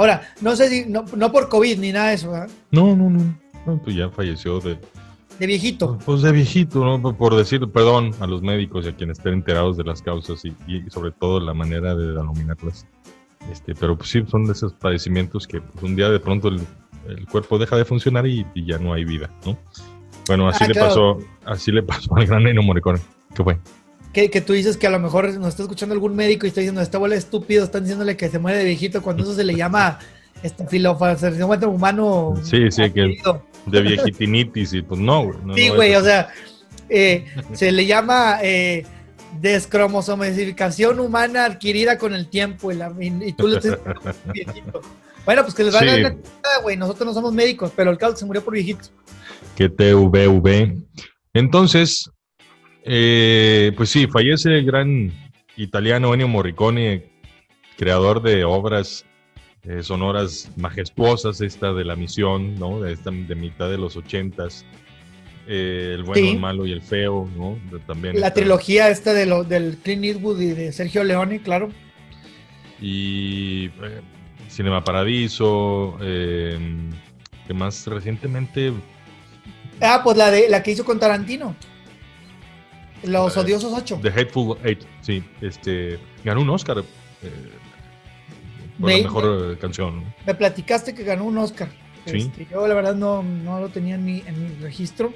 Ahora, 0.00 0.22
no 0.40 0.56
sé 0.56 0.70
si, 0.70 0.86
no, 0.86 1.04
por 1.04 1.50
COVID 1.50 1.78
ni 1.78 1.92
nada 1.92 2.08
de 2.08 2.14
eso, 2.14 2.30
¿verdad? 2.30 2.48
No, 2.70 2.96
no, 2.96 3.10
no. 3.10 3.82
pues 3.84 3.94
ya 3.94 4.08
falleció 4.08 4.58
de... 4.58 4.78
De 5.38 5.46
viejito. 5.46 5.98
Pues 6.06 6.22
de 6.22 6.32
viejito, 6.32 6.82
¿no? 6.82 7.14
Por 7.14 7.36
decir, 7.36 7.68
perdón 7.68 8.12
a 8.18 8.26
los 8.26 8.40
médicos 8.40 8.86
y 8.86 8.88
a 8.88 8.96
quienes 8.96 9.18
estén 9.18 9.34
enterados 9.34 9.76
de 9.76 9.84
las 9.84 10.00
causas 10.00 10.42
y, 10.42 10.54
sobre 10.88 11.10
todo 11.10 11.38
la 11.38 11.52
manera 11.52 11.94
de 11.94 12.14
denominarlas. 12.14 12.86
Este, 13.52 13.74
pero 13.74 13.94
pues 13.98 14.08
sí, 14.08 14.24
son 14.26 14.46
de 14.46 14.52
esos 14.52 14.72
padecimientos 14.72 15.46
que 15.46 15.60
pues, 15.60 15.84
un 15.84 15.94
día 15.96 16.08
de 16.08 16.18
pronto 16.18 16.48
el, 16.48 17.26
cuerpo 17.30 17.58
deja 17.58 17.76
de 17.76 17.84
funcionar 17.84 18.26
y, 18.26 18.46
y, 18.54 18.64
ya 18.64 18.78
no 18.78 18.94
hay 18.94 19.04
vida, 19.04 19.28
¿no? 19.44 19.58
Bueno, 20.26 20.48
así 20.48 20.64
ah, 20.64 20.68
le 20.68 20.74
pasó, 20.76 21.18
así 21.44 21.72
le 21.72 21.82
pasó 21.82 22.16
al 22.16 22.24
gran 22.24 22.46
Ennio 22.46 22.62
Morricone. 22.62 23.00
¿Qué 23.34 23.44
fue? 23.44 23.58
Que, 24.12 24.28
tú 24.40 24.52
dices 24.54 24.76
que 24.76 24.88
a 24.88 24.90
lo 24.90 24.98
mejor 24.98 25.32
nos 25.34 25.48
está 25.48 25.62
escuchando 25.62 25.92
algún 25.94 26.16
médico 26.16 26.44
y 26.44 26.48
está 26.48 26.60
diciendo, 26.60 26.80
esta 26.80 26.98
bola 26.98 27.14
estúpido, 27.14 27.64
están 27.64 27.84
diciéndole 27.84 28.16
que 28.16 28.28
se 28.28 28.40
muere 28.40 28.58
de 28.58 28.64
viejito, 28.64 29.02
cuando 29.02 29.22
eso 29.22 29.34
se 29.34 29.44
le 29.44 29.54
llama 29.54 30.00
este 30.42 30.66
filofacción 30.66 31.64
humano. 31.64 32.34
Sí, 32.42 32.70
sí, 32.70 32.90
que 32.90 33.18
de 33.66 33.80
viejitinitis 33.82 34.72
y 34.72 34.82
pues 34.82 35.00
no, 35.00 35.24
güey. 35.24 35.38
sí, 35.54 35.68
güey, 35.68 35.94
o 35.94 36.02
sea, 36.02 36.28
eh, 36.88 37.24
se 37.52 37.70
le 37.70 37.86
llama 37.86 38.38
eh, 38.42 38.84
descromosomesificación 39.40 40.98
humana 40.98 41.44
adquirida 41.44 41.96
con 41.98 42.14
el 42.14 42.28
tiempo 42.28 42.72
y, 42.72 43.32
tú 43.32 43.46
le 43.46 43.56
dices 43.56 43.78
viejito. 44.32 44.80
Bueno, 45.24 45.42
pues 45.42 45.54
que 45.54 45.62
les 45.62 45.74
van 45.74 45.88
a 45.88 45.98
dar 45.98 46.16
güey, 46.62 46.76
nosotros 46.76 47.06
no 47.06 47.14
somos 47.14 47.32
médicos, 47.32 47.70
pero 47.76 47.90
el 47.90 47.98
caso 47.98 48.16
se 48.16 48.24
murió 48.24 48.42
por 48.42 48.54
viejito 48.54 48.88
que 49.60 49.68
TVV. 49.68 50.74
Entonces, 51.34 52.10
eh, 52.84 53.72
pues 53.76 53.90
sí, 53.90 54.06
fallece 54.06 54.58
el 54.58 54.64
gran 54.64 55.12
italiano 55.56 56.12
Ennio 56.12 56.28
Morricone, 56.28 57.10
creador 57.76 58.22
de 58.22 58.44
obras 58.44 59.04
eh, 59.64 59.82
sonoras 59.82 60.50
majestuosas, 60.56 61.40
esta 61.40 61.72
de 61.72 61.84
la 61.84 61.96
misión, 61.96 62.54
¿no? 62.56 62.80
De, 62.80 62.92
esta, 62.92 63.10
de 63.10 63.34
mitad 63.34 63.68
de 63.68 63.78
los 63.78 63.96
ochentas. 63.96 64.64
Eh, 65.46 65.92
el 65.94 66.04
bueno, 66.04 66.28
el 66.28 66.38
malo 66.38 66.66
y 66.66 66.72
el 66.72 66.82
feo, 66.82 67.28
¿no? 67.36 67.58
también 67.86 68.20
la 68.20 68.32
trilogía 68.32 68.88
esta 68.88 69.12
de 69.12 69.26
lo, 69.26 69.42
del 69.42 69.78
Clint 69.82 70.04
Eastwood 70.04 70.40
y 70.40 70.52
de 70.52 70.70
Sergio 70.70 71.02
Leone, 71.02 71.42
claro. 71.42 71.70
Y 72.80 73.70
Cinema 74.48 74.84
Paradiso, 74.84 75.96
que 75.98 77.54
más 77.54 77.86
recientemente 77.86 78.72
Ah, 79.80 80.00
pues 80.04 80.16
la 80.16 80.30
de 80.30 80.48
la 80.48 80.62
que 80.62 80.72
hizo 80.72 80.84
con 80.84 80.98
Tarantino. 80.98 81.56
Los 83.02 83.36
odiosos 83.36 83.72
ocho. 83.72 83.98
The 84.02 84.10
Hateful 84.10 84.58
Eight, 84.64 84.82
sí. 85.00 85.22
Este, 85.40 85.98
ganó 86.24 86.42
un 86.42 86.50
Oscar 86.50 86.78
eh, 86.78 87.30
por 88.78 88.90
la 88.90 88.96
mejor 88.96 89.52
eh, 89.52 89.58
canción. 89.58 90.04
Me 90.26 90.34
platicaste 90.34 90.94
que 90.94 91.04
ganó 91.04 91.24
un 91.24 91.38
Oscar. 91.38 91.68
Sí. 92.06 92.18
Este, 92.18 92.46
yo 92.50 92.66
la 92.66 92.74
verdad 92.74 92.94
no, 92.94 93.22
lo 93.44 93.68
tenía 93.68 93.94
en 93.94 94.04
mi, 94.04 94.22
en 94.26 94.42
mi 94.42 94.62
registro. 94.62 95.12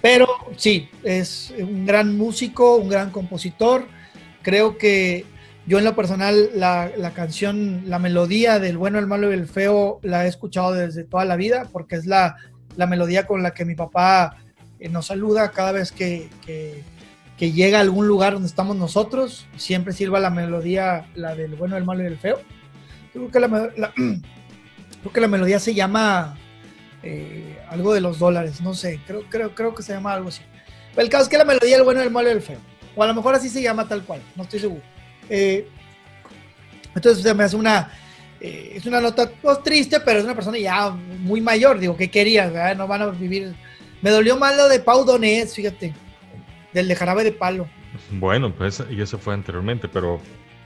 Pero 0.00 0.28
sí, 0.56 0.88
es 1.02 1.54
un 1.58 1.86
gran 1.86 2.16
músico, 2.16 2.76
un 2.76 2.88
gran 2.88 3.10
compositor. 3.10 3.86
Creo 4.42 4.76
que 4.76 5.24
yo 5.66 5.78
en 5.78 5.84
lo 5.84 5.96
personal 5.96 6.50
la, 6.54 6.90
la, 6.96 7.12
canción, 7.12 7.84
la 7.86 7.98
melodía 7.98 8.58
del 8.58 8.76
bueno, 8.76 8.98
el 8.98 9.06
malo 9.06 9.30
y 9.30 9.34
el 9.34 9.46
feo 9.46 10.00
la 10.02 10.26
he 10.26 10.28
escuchado 10.28 10.72
desde 10.72 11.04
toda 11.04 11.24
la 11.24 11.36
vida 11.36 11.68
porque 11.72 11.96
es 11.96 12.04
la 12.04 12.36
la 12.76 12.86
melodía 12.86 13.26
con 13.26 13.42
la 13.42 13.52
que 13.52 13.64
mi 13.64 13.74
papá 13.74 14.36
eh, 14.78 14.88
nos 14.88 15.06
saluda 15.06 15.50
cada 15.50 15.72
vez 15.72 15.92
que, 15.92 16.28
llega 17.38 17.78
a 17.78 17.80
algún 17.80 18.06
lugar 18.06 18.34
donde 18.34 18.48
estamos 18.48 18.76
nosotros. 18.76 19.46
Siempre 19.56 19.92
sirva 19.92 20.20
la 20.20 20.30
melodía, 20.30 21.06
la 21.14 21.34
del 21.34 21.54
bueno, 21.54 21.76
el 21.76 21.84
malo 21.84 22.02
y 22.02 22.06
el 22.06 22.18
feo. 22.18 22.40
Creo 23.12 23.30
que 23.30 23.40
la, 23.40 23.92
que 25.12 25.20
la 25.20 25.28
melodía 25.28 25.58
se 25.58 25.74
llama 25.74 26.36
eh, 27.02 27.58
algo 27.68 27.92
de 27.92 28.00
los 28.00 28.18
dólares, 28.18 28.60
no 28.60 28.74
sé, 28.74 29.00
creo, 29.06 29.24
creo, 29.28 29.54
creo 29.54 29.74
que 29.74 29.82
se 29.82 29.92
llama 29.92 30.14
algo 30.14 30.28
así. 30.28 30.42
el 30.96 31.08
caso 31.10 31.24
es 31.24 31.28
que 31.28 31.38
la 31.38 31.44
melodía 31.44 31.76
del 31.76 31.84
bueno, 31.84 32.00
el 32.00 32.10
malo 32.10 32.28
y 32.28 32.32
el 32.32 32.42
feo. 32.42 32.58
O 32.96 33.02
a 33.02 33.06
lo 33.06 33.14
mejor 33.14 33.34
así 33.34 33.48
se 33.48 33.60
llama 33.62 33.86
tal 33.86 34.04
cual, 34.04 34.22
no 34.36 34.44
estoy 34.44 34.60
seguro. 34.60 34.82
Eh, 35.28 35.68
entonces 36.94 37.22
se 37.22 37.34
me 37.34 37.44
hace 37.44 37.56
una, 37.56 37.90
eh, 38.40 38.72
es 38.76 38.86
una 38.86 39.00
nota 39.00 39.30
pues, 39.30 39.62
triste, 39.62 40.00
pero 40.00 40.18
es 40.18 40.24
una 40.24 40.34
persona 40.34 40.58
ya 40.58 40.90
muy 40.90 41.40
mayor. 41.40 41.78
Digo, 41.78 41.96
¿qué 41.96 42.10
querías? 42.10 42.52
No 42.76 42.86
van 42.86 43.02
a 43.02 43.06
vivir. 43.06 43.54
Me 44.00 44.10
dolió 44.10 44.36
más 44.36 44.56
lo 44.56 44.68
de 44.68 44.80
Pau 44.80 45.04
Donés, 45.04 45.54
fíjate, 45.54 45.92
del 46.74 46.88
de 46.88 46.96
Jarabe 46.96 47.24
de 47.24 47.32
Palo. 47.32 47.66
Bueno, 48.12 48.52
pues 48.52 48.84
y 48.90 49.00
eso 49.00 49.18
fue 49.18 49.34
anteriormente, 49.34 49.88
pero... 49.88 50.20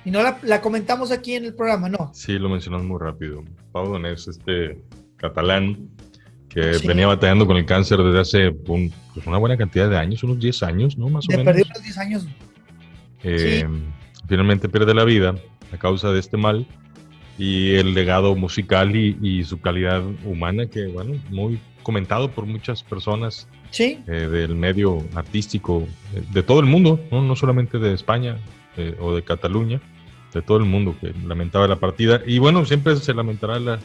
Y 0.05 0.11
no 0.11 0.21
la, 0.23 0.61
comentamos 0.61 1.11
aquí 1.13 1.35
en 1.35 1.45
el 1.45 1.55
programa, 1.55 1.89
¿no? 1.89 2.11
Sí, 2.15 2.39
lo 2.39 2.49
mencionamos 2.49 2.87
muy 2.87 2.99
rápido. 2.99 3.45
Pau 3.73 3.89
Donés, 3.89 4.27
este 4.27 4.81
catalán, 5.17 5.91
que 6.49 6.79
venía 6.87 7.07
batallando 7.07 7.47
con 7.47 7.57
el 7.57 7.67
cáncer 7.67 7.99
desde 7.99 8.21
hace 8.21 8.53
pues 8.53 8.91
una 9.27 9.37
buena 9.37 9.57
cantidad 9.57 9.91
de 9.91 9.99
años, 9.99 10.23
unos 10.23 10.39
10 10.39 10.63
años, 10.63 10.97
¿no? 10.97 11.09
Más 11.11 11.27
o 11.29 11.33
menos. 11.33 11.45
Perdió 11.45 11.67
unos 11.67 11.83
10 11.83 11.99
años. 11.99 12.27
Eh, 13.23 13.67
finalmente 14.29 14.69
pierde 14.69 14.95
la 14.95 15.05
vida 15.05 15.35
a 15.73 15.77
causa 15.77 16.11
de 16.11 16.21
este 16.21 16.37
mal 16.37 16.67
y 17.37 17.75
el 17.75 17.95
legado 17.95 18.35
musical 18.35 18.97
y, 18.97 19.45
su 19.45 19.61
calidad 19.61 20.03
humana, 20.25 20.67
que, 20.67 20.87
bueno, 20.87 21.21
muy 21.31 21.61
comentado 21.83 22.31
por 22.31 22.47
muchas 22.47 22.83
personas 22.83 23.49
¿Sí? 23.71 24.03
Eh, 24.07 24.29
del 24.29 24.55
medio 24.55 25.05
artístico 25.15 25.87
de 26.33 26.43
todo 26.43 26.61
el 26.61 26.67
mundo, 26.67 27.01
no, 27.11 27.37
solamente 27.37 27.79
de 27.79 27.95
España 27.95 28.39
eh, 28.77 28.97
o 29.01 29.15
de 29.15 29.23
Cataluña, 29.23 29.81
de 30.33 30.43
todo 30.43 30.59
el 30.59 30.65
mundo 30.65 30.97
que 31.01 31.13
lamentaba 31.27 31.69
la 31.69 31.77
partida. 31.77 32.23
Y 32.27 32.39
bueno, 32.39 32.65
siempre 32.65 32.97
se 32.97 33.15
lamentará 33.15 33.59
la, 33.59 33.79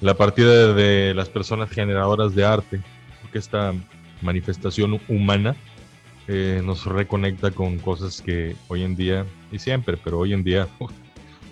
la 0.00 0.14
partida 0.14 0.74
de 0.74 1.14
las 1.14 1.28
personas 1.28 1.70
generadoras 1.70 2.34
de 2.34 2.44
arte, 2.44 2.80
porque 3.22 3.38
esta 3.38 3.72
manifestación 4.20 5.00
humana 5.08 5.56
eh, 6.26 6.62
nos 6.64 6.86
reconecta 6.86 7.50
con 7.50 7.78
cosas 7.78 8.22
que 8.22 8.56
hoy 8.68 8.82
en 8.82 8.96
día, 8.96 9.26
y 9.52 9.58
siempre, 9.58 9.96
pero 10.02 10.18
hoy 10.18 10.32
en 10.32 10.42
día 10.42 10.68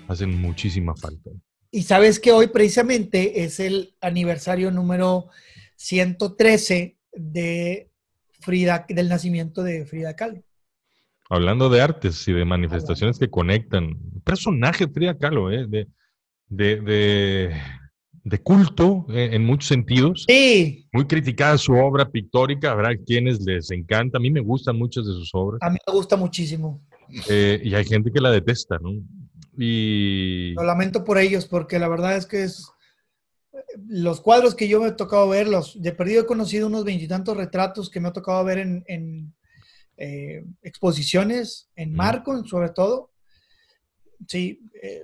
hacen 0.08 0.40
muchísima 0.40 0.94
falta. 0.96 1.30
Y 1.70 1.82
sabes 1.82 2.18
que 2.18 2.32
hoy 2.32 2.48
precisamente 2.48 3.44
es 3.44 3.60
el 3.60 3.94
aniversario 4.00 4.70
número 4.70 5.28
113 5.76 6.96
de 7.12 7.90
Frida, 8.40 8.85
del 8.88 9.09
nacimiento 9.09 9.62
de 9.62 9.85
Frida 9.87 10.14
Kahlo. 10.14 10.42
Hablando 11.31 11.69
de 11.71 11.81
artes 11.81 12.26
y 12.28 12.33
de 12.33 12.45
manifestaciones 12.45 13.19
que 13.19 13.31
conectan, 13.31 13.99
personaje 14.25 14.88
Frida 14.88 15.16
Kahlo, 15.16 15.50
¿eh? 15.50 15.66
de, 15.69 15.87
de, 16.49 17.57
de, 18.25 18.38
culto 18.42 19.07
eh, 19.09 19.31
en 19.33 19.45
muchos 19.45 19.69
sentidos. 19.69 20.25
Sí. 20.28 20.88
Muy 20.92 21.07
criticada 21.07 21.57
su 21.57 21.73
obra 21.73 22.11
pictórica, 22.11 22.73
habrá 22.73 22.97
quienes 22.97 23.40
les 23.40 23.71
encanta, 23.71 24.19
a 24.19 24.21
mí 24.21 24.31
me 24.31 24.40
gustan 24.40 24.76
muchas 24.76 25.07
de 25.07 25.12
sus 25.12 25.31
obras. 25.33 25.62
A 25.62 25.71
mí 25.71 25.78
me 25.87 25.92
gusta 25.92 26.16
muchísimo. 26.16 26.83
Eh, 27.28 27.61
y 27.62 27.75
hay 27.75 27.85
gente 27.85 28.11
que 28.12 28.21
la 28.21 28.31
detesta, 28.31 28.78
¿no? 28.78 28.90
Y... 29.57 30.54
Lo 30.54 30.64
lamento 30.64 31.04
por 31.04 31.19
ellos, 31.19 31.47
porque 31.47 31.78
la 31.78 31.88
verdad 31.88 32.16
es 32.16 32.26
que 32.26 32.42
es 32.42 32.73
los 33.87 34.21
cuadros 34.21 34.54
que 34.54 34.68
yo 34.68 34.80
me 34.80 34.88
he 34.88 34.92
tocado 34.92 35.28
ver, 35.28 35.49
los 35.49 35.80
de 35.80 35.92
perdido 35.92 36.23
he 36.23 36.26
conocido 36.26 36.66
unos 36.66 36.85
veintitantos 36.85 37.37
retratos 37.37 37.90
que 37.90 38.00
me 38.00 38.09
ha 38.09 38.12
tocado 38.12 38.44
ver 38.44 38.59
en, 38.59 39.35
eh, 39.97 40.44
exposiciones, 40.62 41.71
en 41.76 41.92
Marco, 41.92 42.44
sobre 42.44 42.71
todo. 42.71 43.11
Sí, 44.26 44.61
eh, 44.82 45.02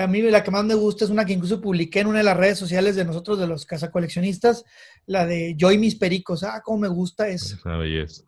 a 0.00 0.06
mí 0.06 0.22
la 0.22 0.44
que 0.44 0.50
más 0.50 0.64
me 0.64 0.74
gusta 0.74 1.04
es 1.04 1.10
una 1.10 1.24
que 1.24 1.32
incluso 1.32 1.60
publiqué 1.60 2.00
en 2.00 2.06
una 2.06 2.18
de 2.18 2.24
las 2.24 2.36
redes 2.36 2.58
sociales 2.58 2.94
de 2.94 3.04
nosotros, 3.04 3.38
de 3.38 3.48
los 3.48 3.66
cazacoleccionistas, 3.66 4.64
la 5.06 5.26
de 5.26 5.54
Yo 5.56 5.72
y 5.72 5.78
mis 5.78 5.96
pericos. 5.96 6.44
Ah, 6.44 6.62
cómo 6.64 6.78
me 6.78 6.88
gusta 6.88 7.28
eso. 7.28 7.56
Es 7.56 7.64
una 7.64 7.78
belleza. 7.78 8.22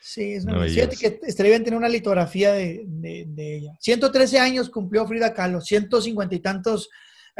Sí, 0.00 0.32
es 0.32 0.44
una, 0.44 0.58
belleza. 0.58 0.90
que 0.90 1.20
estaría 1.26 1.52
bien 1.52 1.64
tener 1.64 1.78
una 1.78 1.88
litografía 1.88 2.52
de, 2.52 2.84
de, 2.86 3.24
de, 3.26 3.56
ella. 3.56 3.76
113 3.80 4.38
años 4.38 4.70
cumplió 4.70 5.06
Frida 5.06 5.34
Kahlo, 5.34 5.60
150 5.60 6.34
y 6.34 6.40
tantos 6.40 6.88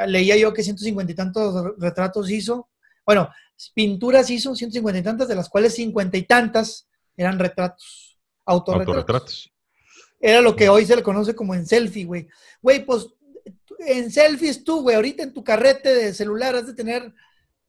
leía 0.07 0.37
yo 0.37 0.52
que 0.52 0.62
150 0.62 1.12
y 1.12 1.14
tantos 1.14 1.75
retratos 1.78 2.31
hizo. 2.31 2.69
Bueno, 3.05 3.28
pinturas 3.75 4.31
hizo 4.31 4.55
150 4.55 4.99
y 4.99 5.02
tantas, 5.02 5.28
de 5.28 5.35
las 5.35 5.49
cuales 5.49 5.75
50 5.75 6.17
y 6.17 6.23
tantas 6.23 6.88
eran 7.17 7.38
retratos, 7.38 8.19
autorretratos. 8.45 9.52
Era 10.21 10.40
lo 10.40 10.55
que 10.55 10.69
hoy 10.69 10.85
se 10.85 10.97
le 10.97 11.02
conoce 11.02 11.35
como 11.35 11.55
en 11.55 11.67
selfie, 11.67 12.05
güey. 12.05 12.28
Güey, 12.61 12.85
pues 12.85 13.09
en 13.81 14.11
selfies 14.11 14.64
tú, 14.64 14.83
güey, 14.83 14.97
ahorita 14.97 15.23
en 15.23 15.33
tu 15.33 15.45
carrete 15.45 15.95
de 15.95 16.14
celular 16.14 16.57
has 16.57 16.67
de 16.67 16.75
tener 16.75 17.12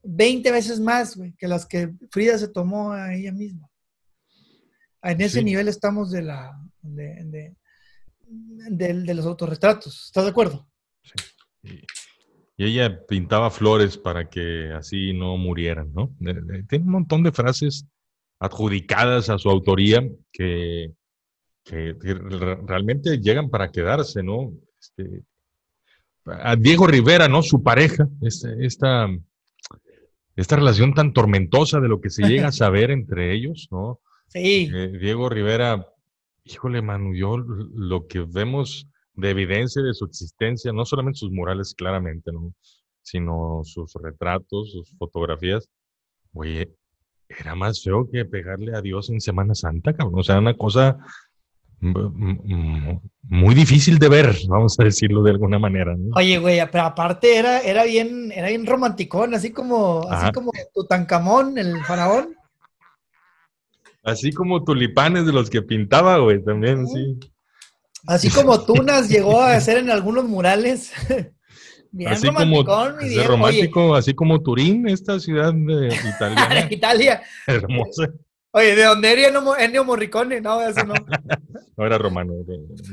20 0.04 0.52
veces 0.52 0.80
más, 0.80 1.16
güey, 1.16 1.34
que 1.34 1.48
las 1.48 1.66
que 1.66 1.94
Frida 2.10 2.38
se 2.38 2.48
tomó 2.48 2.92
a 2.92 3.14
ella 3.14 3.32
misma. 3.32 3.70
En 5.02 5.22
ese 5.22 5.44
nivel 5.44 5.68
estamos 5.68 6.12
de 6.12 6.24
la 6.24 6.60
de, 6.82 7.56
de, 8.70 9.14
los 9.14 9.26
autorretratos. 9.26 10.08
¿Estás 10.08 10.26
de 10.26 10.30
acuerdo? 10.32 10.68
Sí. 11.64 11.86
Y 12.60 12.66
ella 12.66 13.06
pintaba 13.08 13.52
flores 13.52 13.98
para 13.98 14.30
que 14.30 14.74
así 14.74 15.14
no 15.14 15.38
murieran, 15.38 15.94
¿no? 15.94 16.14
Tiene 16.68 16.84
un 16.84 16.92
montón 16.92 17.24
de 17.24 17.32
frases 17.32 17.88
adjudicadas 18.38 19.30
a 19.30 19.38
su 19.38 19.50
autoría 19.50 20.06
que, 20.34 20.92
realmente 22.68 23.20
llegan 23.20 23.50
para 23.50 23.72
quedarse, 23.72 24.24
¿no? 24.24 24.52
Este, 24.78 25.24
a 26.26 26.58
Diego 26.58 26.86
Rivera, 26.86 27.30
¿no? 27.30 27.44
Su 27.44 27.64
pareja, 27.64 28.10
esta, 28.22 29.08
esta, 30.36 30.56
relación 30.58 30.94
tan 30.94 31.14
tormentosa 31.14 31.80
de 31.80 31.88
lo 31.88 32.02
que 32.02 32.10
se 32.10 32.28
llega 32.28 32.50
a 32.50 32.52
saber 32.52 32.92
entre 32.92 33.34
ellos, 33.34 33.70
¿no? 33.72 34.02
Sí. 34.28 34.70
Eh, 34.74 34.98
Diego 35.00 35.30
Rivera, 35.30 35.88
híjole, 36.44 36.82
Manu, 36.82 37.16
yo 37.16 37.38
lo 37.38 38.06
que 38.06 38.20
vemos 38.20 38.90
de 39.20 39.30
evidencia 39.30 39.82
de 39.82 39.94
su 39.94 40.06
existencia, 40.06 40.72
no 40.72 40.86
solamente 40.86 41.20
sus 41.20 41.32
murales 41.32 41.74
claramente, 41.76 42.32
¿no? 42.32 42.54
sino 43.02 43.62
sus 43.64 43.94
retratos, 43.96 44.72
sus 44.72 44.96
fotografías. 44.98 45.70
Oye, 46.34 46.70
era 47.28 47.56
más 47.56 47.84
feo 47.84 48.10
que 48.12 48.26
pegarle 48.26 48.76
a 48.76 48.82
Dios 48.82 49.10
en 49.10 49.20
Semana 49.20 49.56
Santa, 49.56 49.94
cabrón. 49.94 50.20
O 50.20 50.24
sea, 50.24 50.40
una 50.40 50.56
cosa 50.56 50.98
muy 51.82 53.56
difícil 53.56 54.00
de 54.00 54.10
ver, 54.10 54.36
vamos 54.48 54.78
a 54.80 54.84
decirlo 54.84 55.24
de 55.24 55.32
alguna 55.32 55.60
manera. 55.60 55.96
Oye, 56.16 56.38
güey, 56.38 56.60
pero 56.72 56.84
aparte 56.84 57.38
era, 57.38 57.62
era 57.62 57.86
bien, 57.86 58.32
era 58.34 58.50
bien 58.50 58.66
romanticón, 58.66 59.34
así 59.34 59.52
como, 59.52 60.06
así 60.10 60.32
como 60.32 60.52
Tutankamón, 60.74 61.58
el 61.58 61.80
faraón. 61.86 62.36
Así 64.04 64.32
como 64.32 64.64
tulipanes 64.64 65.26
de 65.26 65.32
los 65.32 65.50
que 65.50 65.62
pintaba, 65.62 66.18
güey, 66.18 66.44
también, 66.44 66.88
sí. 66.88 67.18
Así 68.10 68.30
como 68.36 68.66
Tunas 68.66 69.08
llegó 69.08 69.40
a 69.40 69.54
hacer 69.54 69.78
en 69.78 69.92
algunos 69.92 70.26
murales. 70.26 70.92
Bien 71.92 72.12
así 72.12 72.28
como, 72.28 72.64
romántico, 73.28 73.96
así 73.96 74.14
como 74.14 74.44
Turín, 74.44 74.88
esta 74.88 75.20
ciudad 75.20 75.52
de 75.54 75.88
Italia. 76.16 76.68
Italia. 76.70 77.24
Hermosa. 77.48 78.12
Oye, 78.52 78.76
¿de 78.76 78.84
dónde 78.84 79.12
era 79.12 79.42
Ennio 79.60 79.84
Morricone? 79.86 80.40
No, 80.40 80.62
eso 80.62 80.84
no. 80.84 80.94
no 81.78 81.86
era 81.86 81.98
romano. 81.98 82.34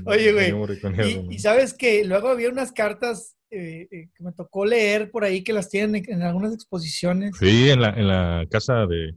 Oye, 0.07 0.33
güey. 0.33 1.31
Y, 1.31 1.39
sabes 1.39 1.75
que 1.75 2.05
luego 2.05 2.29
había 2.29 2.49
unas 2.49 2.73
cartas 2.73 3.37
eh, 3.51 3.87
eh, 3.91 4.09
que 4.15 4.25
me 4.25 4.33
tocó 4.33 4.65
leer 4.65 5.11
por 5.11 5.25
ahí 5.25 5.45
que 5.45 5.53
las 5.53 5.69
tienen 5.69 6.03
en, 6.09 6.23
algunas 6.23 6.55
exposiciones. 6.55 7.37
Sí, 7.39 7.69
en 7.69 7.83
la, 7.83 7.91
en 7.91 8.09
la 8.09 8.47
casa 8.51 8.87
de, 8.87 9.13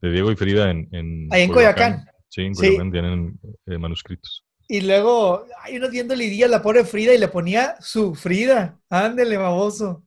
de 0.00 0.12
Diego 0.12 0.32
y 0.32 0.36
Frida 0.36 0.70
en, 0.70 0.88
en 0.90 1.28
Ahí 1.30 1.42
en 1.42 1.52
Coyacán. 1.52 2.04
Sí, 2.28 2.42
en 2.42 2.54
Coyacán 2.54 2.90
tienen 2.90 3.40
eh, 3.66 3.78
manuscritos. 3.78 4.44
Y 4.72 4.82
luego, 4.82 5.46
hay 5.64 5.78
unos 5.78 5.90
viendo 5.90 6.14
Lidia, 6.14 6.46
la 6.46 6.62
pobre 6.62 6.84
Frida, 6.84 7.12
y 7.12 7.18
le 7.18 7.26
ponía 7.26 7.74
su 7.80 8.14
Frida. 8.14 8.78
Ándele, 8.88 9.36
baboso. 9.36 10.04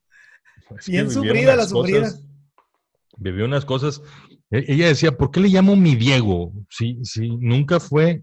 Bien 0.86 1.10
sufrida 1.10 1.54
la 1.54 1.66
sufrida. 1.66 2.10
Vivió 3.18 3.44
unas 3.44 3.66
cosas. 3.66 4.00
E, 4.50 4.64
ella 4.68 4.86
decía, 4.86 5.18
¿por 5.18 5.30
qué 5.30 5.40
le 5.40 5.48
llamo 5.48 5.76
mi 5.76 5.96
Diego? 5.96 6.54
Si, 6.70 6.98
si 7.04 7.28
nunca 7.36 7.78
fue 7.78 8.22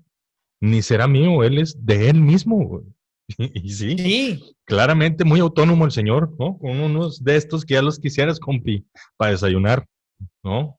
ni 0.59 0.81
será 0.81 1.07
mío, 1.07 1.43
él 1.43 1.59
es 1.59 1.75
de 1.85 2.09
él 2.09 2.19
mismo. 2.19 2.81
Y, 3.37 3.69
sí, 3.69 3.95
sí, 3.97 4.55
claramente 4.65 5.23
muy 5.23 5.39
autónomo 5.39 5.85
el 5.85 5.91
señor, 5.91 6.35
¿no? 6.39 6.57
Con 6.57 6.81
unos 6.81 7.23
de 7.23 7.37
estos 7.37 7.63
que 7.63 7.75
ya 7.75 7.83
los 7.83 7.99
quisieras, 7.99 8.39
compi, 8.39 8.85
para 9.15 9.31
desayunar, 9.31 9.87
¿no? 10.43 10.77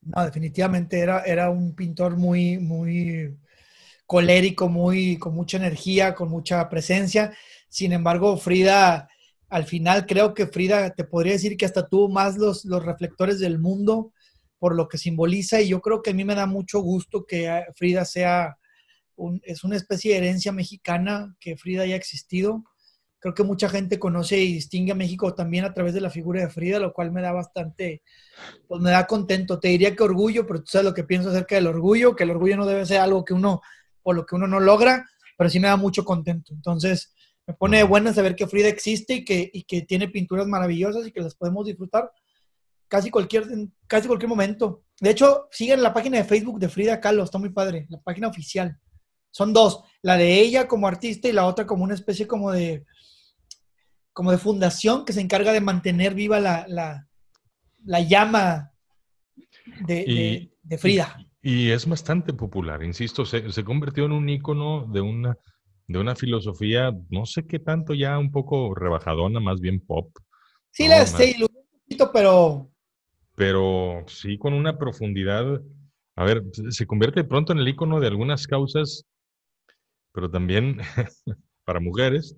No, 0.00 0.24
definitivamente 0.24 1.00
era, 1.00 1.20
era 1.24 1.50
un 1.50 1.74
pintor 1.74 2.16
muy, 2.16 2.58
muy 2.58 3.36
colérico, 4.10 4.68
muy, 4.68 5.18
con 5.18 5.36
mucha 5.36 5.56
energía, 5.56 6.16
con 6.16 6.28
mucha 6.28 6.68
presencia. 6.68 7.32
Sin 7.68 7.92
embargo, 7.92 8.36
Frida, 8.36 9.08
al 9.48 9.66
final 9.66 10.04
creo 10.04 10.34
que 10.34 10.48
Frida 10.48 10.92
te 10.96 11.04
podría 11.04 11.34
decir 11.34 11.56
que 11.56 11.64
hasta 11.64 11.88
tuvo 11.88 12.08
más 12.08 12.36
los, 12.36 12.64
los 12.64 12.84
reflectores 12.84 13.38
del 13.38 13.60
mundo 13.60 14.12
por 14.58 14.74
lo 14.74 14.88
que 14.88 14.98
simboliza 14.98 15.60
y 15.60 15.68
yo 15.68 15.80
creo 15.80 16.02
que 16.02 16.10
a 16.10 16.14
mí 16.14 16.24
me 16.24 16.34
da 16.34 16.46
mucho 16.46 16.80
gusto 16.80 17.24
que 17.24 17.46
eh, 17.46 17.66
Frida 17.76 18.04
sea, 18.04 18.58
un, 19.14 19.40
es 19.44 19.62
una 19.62 19.76
especie 19.76 20.10
de 20.10 20.18
herencia 20.18 20.50
mexicana, 20.50 21.36
que 21.38 21.56
Frida 21.56 21.84
haya 21.84 21.94
existido. 21.94 22.64
Creo 23.20 23.34
que 23.34 23.44
mucha 23.44 23.68
gente 23.68 24.00
conoce 24.00 24.38
y 24.38 24.54
distingue 24.54 24.90
a 24.90 24.96
México 24.96 25.36
también 25.36 25.64
a 25.66 25.72
través 25.72 25.94
de 25.94 26.00
la 26.00 26.10
figura 26.10 26.40
de 26.40 26.50
Frida, 26.50 26.80
lo 26.80 26.92
cual 26.92 27.12
me 27.12 27.22
da 27.22 27.30
bastante, 27.30 28.02
pues 28.66 28.80
me 28.80 28.90
da 28.90 29.06
contento. 29.06 29.60
Te 29.60 29.68
diría 29.68 29.94
que 29.94 30.02
orgullo, 30.02 30.48
pero 30.48 30.64
tú 30.64 30.66
sabes 30.66 30.86
lo 30.86 30.94
que 30.94 31.04
pienso 31.04 31.30
acerca 31.30 31.54
del 31.54 31.68
orgullo, 31.68 32.16
que 32.16 32.24
el 32.24 32.32
orgullo 32.32 32.56
no 32.56 32.66
debe 32.66 32.84
ser 32.86 32.98
algo 32.98 33.24
que 33.24 33.34
uno 33.34 33.60
por 34.02 34.16
lo 34.16 34.26
que 34.26 34.34
uno 34.34 34.46
no 34.46 34.60
logra, 34.60 35.08
pero 35.36 35.50
sí 35.50 35.60
me 35.60 35.68
da 35.68 35.76
mucho 35.76 36.04
contento. 36.04 36.52
Entonces, 36.52 37.14
me 37.46 37.54
pone 37.54 37.78
de 37.78 37.84
buena 37.84 38.12
saber 38.12 38.36
que 38.36 38.46
Frida 38.46 38.68
existe 38.68 39.14
y 39.14 39.24
que, 39.24 39.50
y 39.52 39.64
que 39.64 39.82
tiene 39.82 40.08
pinturas 40.08 40.46
maravillosas 40.46 41.06
y 41.06 41.12
que 41.12 41.20
las 41.20 41.34
podemos 41.34 41.66
disfrutar 41.66 42.10
casi 42.90 43.10
cualquier, 43.10 43.46
casi 43.86 44.06
cualquier 44.08 44.28
momento. 44.28 44.84
De 45.00 45.10
hecho, 45.10 45.48
siguen 45.50 45.82
la 45.82 45.94
página 45.94 46.18
de 46.18 46.24
Facebook 46.24 46.58
de 46.58 46.68
Frida 46.68 47.00
Kahlo, 47.00 47.22
está 47.22 47.38
muy 47.38 47.50
padre, 47.50 47.86
la 47.88 48.00
página 48.00 48.28
oficial. 48.28 48.78
Son 49.30 49.52
dos, 49.52 49.84
la 50.02 50.16
de 50.16 50.40
ella 50.40 50.66
como 50.66 50.88
artista 50.88 51.28
y 51.28 51.32
la 51.32 51.46
otra 51.46 51.66
como 51.66 51.84
una 51.84 51.94
especie 51.94 52.26
como 52.26 52.50
de, 52.50 52.84
como 54.12 54.32
de 54.32 54.38
fundación 54.38 55.04
que 55.04 55.12
se 55.12 55.20
encarga 55.20 55.52
de 55.52 55.60
mantener 55.60 56.14
viva 56.14 56.40
la, 56.40 56.66
la, 56.68 58.00
llama 58.00 58.72
de, 59.86 60.50
Frida. 60.78 61.16
Y, 61.42 61.70
es 61.70 61.86
bastante 61.86 62.34
popular, 62.34 62.82
insisto, 62.82 63.24
se, 63.24 63.50
se 63.50 63.64
convirtió 63.64 64.04
en 64.04 64.12
un 64.12 64.28
ícono 64.28 64.86
de 64.92 65.00
una, 65.00 65.38
de 65.86 65.98
una 65.98 66.14
filosofía, 66.14 66.92
no 67.08 67.24
sé 67.24 67.46
qué 67.46 67.58
tanto 67.58 67.94
ya 67.94 68.18
un 68.18 68.30
poco 68.30 68.74
rebajadona, 68.74 69.40
más 69.40 69.60
bien 69.60 69.80
pop. 69.80 70.10
Sí, 70.70 70.86
la 70.86 71.06
sé, 71.06 71.36
un 71.40 71.80
poquito, 71.82 72.10
pero... 72.12 72.70
Pero 73.36 74.04
sí 74.06 74.36
con 74.36 74.52
una 74.52 74.76
profundidad, 74.76 75.62
a 76.14 76.24
ver, 76.24 76.42
se 76.70 76.86
convierte 76.86 77.22
de 77.22 77.28
pronto 77.28 77.52
en 77.52 77.60
el 77.60 77.68
ícono 77.68 78.00
de 78.00 78.08
algunas 78.08 78.46
causas, 78.46 79.06
pero 80.12 80.30
también 80.30 80.76
para 81.64 81.80
mujeres, 81.80 82.36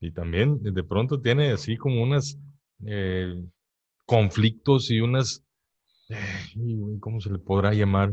y 0.00 0.10
también 0.10 0.60
de 0.60 0.82
pronto 0.82 1.20
tiene 1.20 1.52
así 1.52 1.76
como 1.76 2.02
unas 2.02 2.36
eh, 2.84 3.40
conflictos 4.04 4.90
y 4.90 5.00
unas, 5.00 5.44
¿cómo 6.98 7.20
se 7.20 7.30
le 7.30 7.38
podrá 7.38 7.72
llamar? 7.72 8.12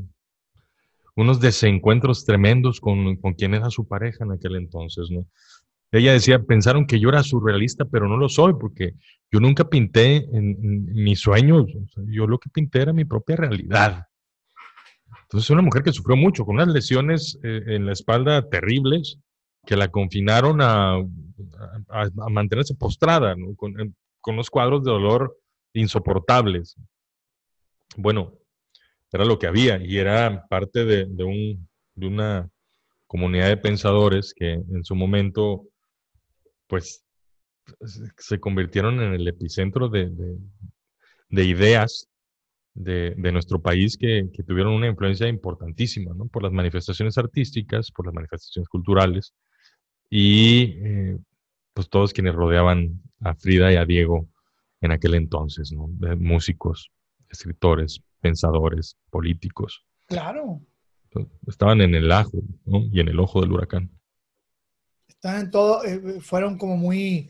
Unos 1.16 1.39
desencuentros 1.39 2.25
tremendos 2.25 2.80
con, 2.80 3.16
con 3.18 3.34
quien 3.34 3.54
era 3.54 3.70
su 3.70 3.88
pareja 3.88 4.24
en 4.24 4.32
aquel 4.32 4.56
entonces, 4.56 5.10
¿no? 5.12 5.25
Ella 5.92 6.13
decía, 6.13 6.44
pensaron 6.44 6.86
que 6.86 7.00
yo 7.00 7.10
era 7.10 7.24
surrealista, 7.24 7.86
pero 7.86 8.08
no 8.08 8.16
lo 8.16 8.30
soy, 8.30 8.54
porque 8.60 8.94
yo 9.32 9.39
nunca 9.39 9.70
pinté 9.70 10.18
en, 10.18 10.86
mis 10.94 11.20
sueños, 11.20 11.66
yo 12.08 12.28
lo 12.28 12.38
que 12.38 12.50
pinté 12.50 12.82
era 12.82 12.94
mi 12.94 13.06
propia 13.06 13.38
realidad. 13.38 14.06
Entonces, 15.24 15.46
es 15.46 15.50
una 15.50 15.63
mujer 15.63 15.82
que 15.84 15.92
sufrió 15.92 16.16
mucho, 16.16 16.46
con 16.46 16.56
unas 16.56 16.68
lesiones 16.68 17.39
eh, 17.44 17.63
en 17.68 17.88
la 17.88 17.94
espalda 17.94 18.48
terribles, 18.50 19.18
que 19.66 19.75
la 19.75 19.88
confinaron 19.89 20.62
a, 20.62 20.96
a, 21.89 22.30
mantenerse 22.30 22.75
postrada, 22.75 23.36
con, 23.56 23.74
con 24.22 24.36
los 24.36 24.50
cuadros 24.50 24.84
de 24.84 24.92
dolor 24.92 25.38
insoportables. 25.74 26.75
Bueno, 27.98 28.38
era 29.12 29.25
lo 29.25 29.39
que 29.39 29.48
había 29.48 29.84
y 29.84 29.98
era 29.98 30.46
parte 30.48 30.86
de, 30.86 31.06
de, 31.06 31.24
un, 31.24 31.68
de 31.96 32.08
una 32.08 32.50
comunidad 33.08 33.48
de 33.48 33.58
pensadores 33.58 34.34
que 34.36 34.54
en 34.54 34.84
su 34.84 34.96
momento, 34.96 35.66
pues, 36.68 37.04
se 38.18 38.39
convirtieron 38.39 39.00
en 39.01 39.13
el 39.13 39.28
epicentro 39.28 39.89
de, 39.89 40.10
de 41.30 41.46
ideas 41.46 42.08
de, 42.74 43.32
nuestro 43.32 43.62
país 43.62 43.98
que, 43.98 44.30
que, 44.34 44.44
tuvieron 44.44 44.74
una 44.74 44.88
influencia 44.88 45.28
importantísima, 45.28 46.13
¿no? 46.16 46.28
Por 46.28 46.44
las 46.44 46.51
manifestaciones 46.51 47.18
artísticas, 47.18 47.92
por 47.92 48.06
las 48.06 48.13
manifestaciones 48.13 48.70
culturales 48.70 49.34
y 50.10 50.78
eh, 50.82 51.18
pues 51.74 51.89
todos 51.89 52.13
quienes 52.13 52.36
rodeaban 52.36 53.01
a 53.22 53.36
Frida 53.36 53.72
y 53.72 53.75
a 53.75 53.86
Diego 53.86 54.28
en 54.82 54.92
aquel 54.92 55.16
entonces, 55.16 55.72
¿no? 55.72 55.88
músicos, 56.18 56.89
escritores, 57.30 58.01
pensadores, 58.22 58.98
políticos. 59.10 59.86
Claro. 60.08 60.62
Estaban 61.48 61.82
en 61.82 61.96
el 61.96 62.12
ajo 62.12 62.42
¿no? 62.66 62.84
y 62.92 63.00
en 63.00 63.08
el 63.08 63.20
ojo 63.20 63.42
del 63.42 63.52
huracán. 63.52 63.92
Estaban 65.08 65.52
todo, 65.52 65.84
eh, 65.84 66.22
fueron 66.22 66.58
como 66.58 66.78
muy 66.78 67.30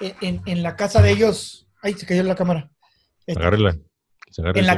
en, 0.00 0.40
en, 0.46 0.62
la 0.62 0.76
casa 0.76 1.02
de 1.02 1.10
ellos. 1.10 1.68
Ay, 1.82 1.94
se 1.94 2.06
cayó 2.06 2.22
la 2.22 2.34
cámara. 2.34 2.70
Este, 3.26 3.40
Agárrela. 3.40 3.76
En 4.38 4.66
la, 4.66 4.74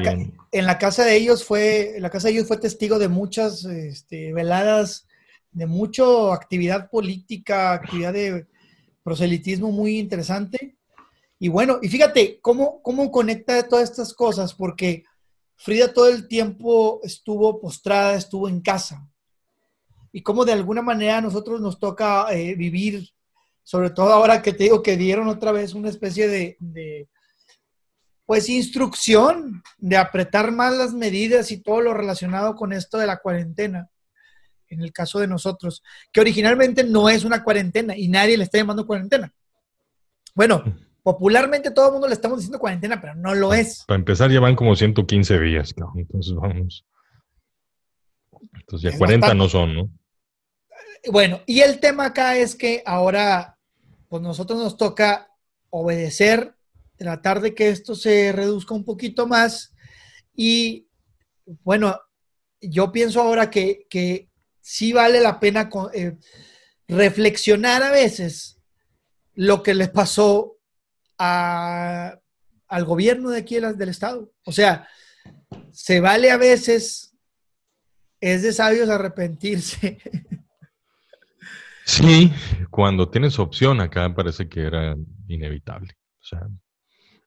en 0.52 0.66
la, 0.66 0.78
casa 0.78 1.04
de 1.04 1.16
ellos 1.16 1.44
fue, 1.44 1.96
la 1.98 2.10
casa 2.10 2.28
de 2.28 2.34
ellos 2.34 2.46
fue 2.46 2.58
testigo 2.58 2.98
de 2.98 3.08
muchas 3.08 3.64
este, 3.64 4.32
veladas, 4.32 5.08
de 5.50 5.66
mucha 5.66 6.32
actividad 6.32 6.88
política, 6.90 7.72
actividad 7.72 8.12
de 8.12 8.46
proselitismo 9.02 9.72
muy 9.72 9.98
interesante. 9.98 10.76
Y 11.40 11.48
bueno, 11.48 11.78
y 11.82 11.88
fíjate 11.88 12.38
cómo, 12.40 12.80
cómo 12.82 13.10
conecta 13.10 13.66
todas 13.68 13.90
estas 13.90 14.14
cosas, 14.14 14.54
porque 14.54 15.04
Frida 15.58 15.92
todo 15.92 16.08
el 16.08 16.28
tiempo 16.28 17.00
estuvo 17.02 17.60
postrada, 17.60 18.14
estuvo 18.14 18.48
en 18.48 18.60
casa. 18.60 19.06
Y 20.12 20.22
cómo 20.22 20.44
de 20.44 20.52
alguna 20.52 20.82
manera 20.82 21.18
a 21.18 21.20
nosotros 21.20 21.60
nos 21.60 21.80
toca 21.80 22.32
eh, 22.32 22.54
vivir, 22.54 23.10
sobre 23.64 23.90
todo 23.90 24.12
ahora 24.12 24.40
que 24.40 24.52
te 24.52 24.64
digo 24.64 24.82
que 24.82 24.96
dieron 24.96 25.28
otra 25.28 25.50
vez 25.50 25.74
una 25.74 25.90
especie 25.90 26.28
de, 26.28 26.56
de, 26.60 27.08
pues, 28.24 28.48
instrucción 28.48 29.62
de 29.78 29.96
apretar 29.96 30.52
más 30.52 30.74
las 30.74 30.94
medidas 30.94 31.50
y 31.50 31.58
todo 31.58 31.80
lo 31.80 31.92
relacionado 31.92 32.54
con 32.54 32.72
esto 32.72 32.96
de 32.96 33.06
la 33.06 33.18
cuarentena 33.18 33.90
en 34.68 34.82
el 34.82 34.92
caso 34.92 35.18
de 35.18 35.26
nosotros, 35.26 35.82
que 36.12 36.20
originalmente 36.20 36.84
no 36.84 37.08
es 37.08 37.24
una 37.24 37.42
cuarentena 37.42 37.96
y 37.96 38.06
nadie 38.08 38.36
le 38.36 38.44
está 38.44 38.58
llamando 38.58 38.86
cuarentena. 38.86 39.32
Bueno, 40.34 40.62
popularmente 41.08 41.70
todo 41.70 41.86
el 41.86 41.92
mundo 41.92 42.06
le 42.06 42.12
estamos 42.12 42.38
diciendo 42.38 42.58
cuarentena, 42.58 43.00
pero 43.00 43.14
no 43.14 43.34
lo 43.34 43.54
es. 43.54 43.82
Para 43.86 43.98
empezar, 43.98 44.30
ya 44.30 44.40
van 44.40 44.54
como 44.54 44.76
115 44.76 45.40
días, 45.40 45.74
¿no? 45.78 45.90
Entonces 45.96 46.34
vamos. 46.34 46.84
Entonces 48.52 48.92
ya 48.92 48.98
40 48.98 49.32
no 49.32 49.48
son, 49.48 49.74
¿no? 49.74 49.90
Bueno, 51.10 51.40
y 51.46 51.60
el 51.60 51.80
tema 51.80 52.04
acá 52.04 52.36
es 52.36 52.54
que 52.54 52.82
ahora, 52.84 53.56
pues 54.10 54.22
nosotros 54.22 54.58
nos 54.58 54.76
toca 54.76 55.30
obedecer, 55.70 56.54
tratar 56.98 57.40
de 57.40 57.54
que 57.54 57.70
esto 57.70 57.94
se 57.94 58.30
reduzca 58.32 58.74
un 58.74 58.84
poquito 58.84 59.26
más 59.26 59.74
y, 60.36 60.88
bueno, 61.62 61.98
yo 62.60 62.92
pienso 62.92 63.22
ahora 63.22 63.48
que, 63.48 63.86
que 63.88 64.28
sí 64.60 64.92
vale 64.92 65.22
la 65.22 65.40
pena 65.40 65.70
eh, 65.94 66.18
reflexionar 66.86 67.82
a 67.82 67.92
veces 67.92 68.60
lo 69.32 69.62
que 69.62 69.72
les 69.72 69.88
pasó 69.88 70.57
al 71.18 72.84
gobierno 72.84 73.30
de 73.30 73.38
aquí 73.38 73.58
del 73.58 73.88
Estado. 73.88 74.30
O 74.44 74.52
sea, 74.52 74.88
se 75.72 76.00
vale 76.00 76.30
a 76.30 76.36
veces, 76.36 77.16
es 78.20 78.42
de 78.42 78.52
sabios 78.52 78.88
arrepentirse. 78.88 79.98
Sí, 81.84 82.30
cuando 82.68 83.08
tienes 83.08 83.38
opción 83.38 83.80
acá 83.80 84.14
parece 84.14 84.46
que 84.46 84.60
era 84.60 84.94
inevitable. 85.26 85.96
O 86.20 86.24
sea, 86.24 86.46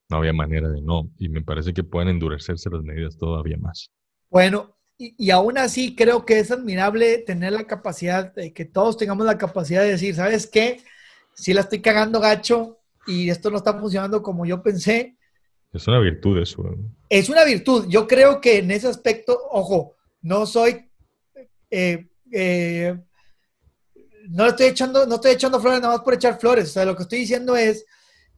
no 0.07 0.17
había 0.17 0.33
manera 0.33 0.69
de 0.69 0.81
no. 0.81 1.09
Y 1.17 1.29
me 1.29 1.41
parece 1.41 1.73
que 1.73 1.83
pueden 1.83 2.09
endurecerse 2.09 2.69
las 2.69 2.83
medidas 2.83 3.17
todavía 3.17 3.57
más. 3.57 3.89
Bueno, 4.29 4.77
y, 4.97 5.31
aún 5.31 5.57
así 5.57 5.95
creo 5.95 6.25
que 6.25 6.37
es 6.37 6.51
admirable 6.51 7.17
tener 7.19 7.53
la 7.53 7.65
capacidad, 7.65 8.35
de 8.35 8.53
que 8.53 8.65
todos 8.65 8.97
tengamos 8.97 9.25
la 9.25 9.39
capacidad 9.39 9.81
de 9.81 9.89
decir, 9.89 10.13
¿sabes 10.13 10.45
qué? 10.45 10.83
Si 11.33 11.55
la 11.55 11.61
estoy 11.61 11.81
cagando 11.81 12.19
gacho 12.19 12.80
y 13.07 13.29
esto 13.29 13.49
no 13.49 13.57
está 13.57 13.77
funcionando 13.79 14.21
como 14.21 14.45
yo 14.45 14.61
pensé. 14.61 15.17
Es 15.73 15.87
una 15.87 15.99
virtud 15.99 16.37
eso. 16.39 16.63
Es 17.09 17.29
una 17.29 17.43
virtud. 17.43 17.85
Yo 17.87 18.07
creo 18.07 18.41
que 18.41 18.57
en 18.59 18.71
ese 18.71 18.87
aspecto, 18.87 19.39
ojo, 19.51 19.95
no 20.21 20.45
soy... 20.45 20.89
Eh, 21.69 22.07
eh, 22.31 22.97
no 24.29 24.47
estoy 24.47 24.67
echando, 24.67 25.05
no 25.05 25.15
estoy 25.15 25.31
echando 25.31 25.59
flores 25.59 25.81
nada 25.81 25.95
más 25.95 26.03
por 26.03 26.13
echar 26.13 26.39
flores. 26.39 26.69
O 26.69 26.73
sea, 26.73 26.85
lo 26.85 26.95
que 26.95 27.03
estoy 27.03 27.19
diciendo 27.19 27.55
es 27.55 27.85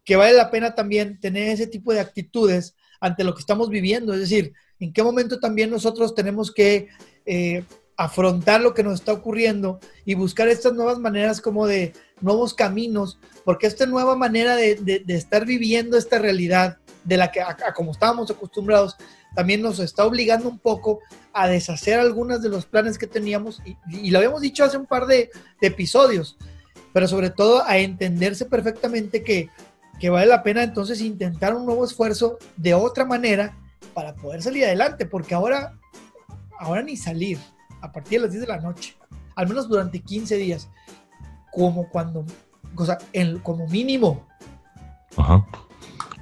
que 0.03 0.15
vale 0.15 0.33
la 0.33 0.51
pena 0.51 0.75
también 0.75 1.19
tener 1.19 1.49
ese 1.49 1.67
tipo 1.67 1.93
de 1.93 1.99
actitudes 1.99 2.75
ante 2.99 3.23
lo 3.23 3.33
que 3.33 3.41
estamos 3.41 3.69
viviendo. 3.69 4.13
Es 4.13 4.19
decir, 4.19 4.53
en 4.79 4.93
qué 4.93 5.03
momento 5.03 5.39
también 5.39 5.69
nosotros 5.69 6.15
tenemos 6.15 6.51
que 6.51 6.89
eh, 7.25 7.63
afrontar 8.03 8.59
lo 8.61 8.73
que 8.73 8.83
nos 8.83 8.95
está 8.95 9.13
ocurriendo 9.13 9.79
y 10.03 10.15
buscar 10.15 10.49
estas 10.49 10.73
nuevas 10.73 10.99
maneras 10.99 11.39
como 11.39 11.65
de 11.65 11.93
nuevos 12.19 12.53
caminos, 12.53 13.17
porque 13.45 13.67
esta 13.67 13.85
nueva 13.85 14.15
manera 14.15 14.55
de, 14.55 15.03
estar 15.07 15.45
viviendo 15.45 15.97
esta 15.97 16.19
realidad 16.19 16.77
de 17.05 17.17
la 17.17 17.31
que 17.31 17.41
como 17.75 17.91
estábamos 17.91 18.29
acostumbrados, 18.29 18.97
también 19.35 19.61
nos 19.61 19.79
está 19.79 20.05
obligando 20.05 20.49
un 20.49 20.59
poco 20.59 20.99
a 21.31 21.47
deshacer 21.47 21.99
algunos 21.99 22.41
de 22.41 22.49
los 22.49 22.65
planes 22.65 22.97
que 22.97 23.07
teníamos 23.07 23.61
y, 23.89 24.11
lo 24.11 24.19
habíamos 24.19 24.41
dicho 24.41 24.63
hace 24.63 24.77
un 24.77 24.85
par 24.85 25.05
de, 25.05 25.29
episodios, 25.61 26.37
pero 26.91 27.07
sobre 27.07 27.29
todo 27.29 27.63
a 27.65 27.77
entenderse 27.77 28.45
perfectamente 28.45 29.23
que, 29.23 29.49
que 29.99 30.09
vale 30.09 30.27
la 30.27 30.43
pena 30.43 30.61
entonces 30.61 30.99
intentar 30.99 31.55
un 31.55 31.65
nuevo 31.65 31.85
esfuerzo 31.85 32.37
de 32.57 32.73
otra 32.73 33.05
manera 33.05 33.57
para 33.93 34.13
poder 34.13 34.41
salir 34.41 34.65
adelante, 34.65 35.05
porque 35.05 35.35
ahora, 35.35 35.77
ahora 36.59 36.81
ni 36.81 36.97
salir 36.97 37.39
a 37.83 37.91
partir 37.91 38.19
de 38.19 38.25
las 38.25 38.31
10 38.31 38.47
de 38.47 38.47
la 38.47 38.61
noche, 38.61 38.95
al 39.35 39.47
menos 39.47 39.67
durante 39.67 39.99
15 39.99 40.37
días, 40.37 40.69
como 41.51 41.89
cuando, 41.89 42.25
o 42.75 42.85
sea, 42.85 42.97
como 43.43 43.67
mínimo. 43.67 44.25
Ajá. 45.17 45.45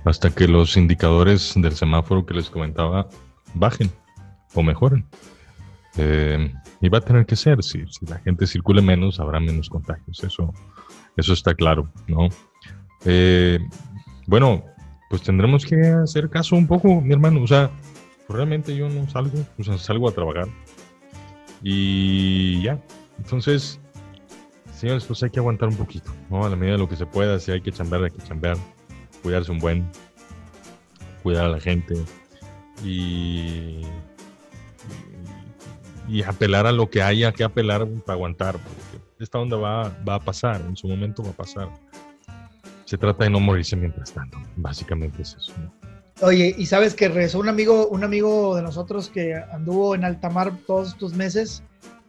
Hasta 0.04 0.32
que 0.32 0.48
los 0.48 0.76
indicadores 0.76 1.54
del 1.56 1.74
semáforo 1.74 2.26
que 2.26 2.34
les 2.34 2.50
comentaba 2.50 3.08
bajen 3.54 3.92
o 4.56 4.64
mejoren. 4.64 5.06
Eh, 5.98 6.52
y 6.82 6.90
va 6.90 6.98
a 6.98 7.02
tener 7.02 7.26
que 7.28 7.36
ser, 7.36 7.62
si, 7.64 7.84
la 8.08 8.18
gente 8.20 8.48
circule 8.48 8.82
menos, 8.82 9.20
habrá 9.20 9.40
menos 9.40 9.70
contagios, 9.70 10.24
eso, 10.24 10.52
eso 11.16 11.34
está 11.34 11.54
claro, 11.54 11.92
¿no? 12.08 12.30
Eh, 13.06 13.60
bueno, 14.26 14.64
pues 15.12 15.22
tendremos 15.22 15.64
que 15.66 15.76
hacer 15.76 16.30
caso 16.30 16.56
un 16.56 16.66
poco, 16.66 17.02
mi 17.02 17.14
hermano. 17.14 17.44
O 17.44 17.48
sea, 17.48 17.70
realmente 18.30 18.76
yo 18.76 18.90
no 18.90 19.08
salgo, 19.10 19.38
pues 19.58 19.82
salgo 19.82 20.10
a 20.10 20.12
trabajar. 20.12 20.48
Y 21.64 22.62
ya. 22.62 22.80
Entonces, 23.18 23.80
señores, 24.74 25.06
pues 25.06 25.22
hay 25.24 25.30
que 25.30 25.40
aguantar 25.40 25.70
un 25.70 25.76
poquito, 25.76 26.12
¿no? 26.30 26.46
A 26.46 26.50
la 26.50 26.56
medida 26.56 26.74
de 26.74 26.80
lo 26.80 26.90
que 26.90 26.96
se 26.96 27.06
pueda, 27.06 27.40
si 27.40 27.52
hay 27.52 27.62
que 27.62 27.72
chambear, 27.72 28.04
hay 28.04 28.12
que 28.12 28.24
chambear, 28.24 28.58
cuidarse 29.22 29.52
un 29.52 29.60
buen, 29.60 29.90
cuidar 31.22 31.46
a 31.46 31.50
la 31.50 31.60
gente 31.60 31.96
y, 32.84 33.82
y, 36.08 36.24
apelar 36.24 36.66
a 36.66 36.72
lo 36.72 36.90
que 36.90 37.04
haya 37.04 37.32
que 37.32 37.44
apelar 37.44 37.88
para 38.06 38.16
aguantar, 38.16 38.58
porque 38.58 39.06
esta 39.20 39.38
onda 39.38 39.58
va, 39.58 39.96
va 40.08 40.16
a 40.16 40.20
pasar, 40.20 40.62
en 40.62 40.76
su 40.76 40.88
momento 40.88 41.24
va 41.24 41.30
a 41.30 41.34
pasar. 41.34 41.70
Se 42.86 42.98
trata 42.98 43.24
de 43.24 43.30
no 43.30 43.40
morirse 43.40 43.76
mientras 43.76 44.12
tanto, 44.12 44.38
básicamente 44.56 45.22
es 45.22 45.36
eso. 45.36 45.54
Oye, 46.22 46.54
y 46.56 46.68
sabes 46.68 46.94
que 46.94 47.08
regresó 47.08 47.40
un 47.40 47.50
amigo, 47.50 47.88
un 47.88 48.04
amigo 48.04 48.56
de 48.56 48.62
nosotros 48.62 49.10
que 49.10 49.34
anduvo 49.52 49.96
en 49.96 50.06
alta 50.06 50.30
mar 50.30 50.54
todos 50.68 50.90
estos 50.90 51.14
meses, 51.16 51.64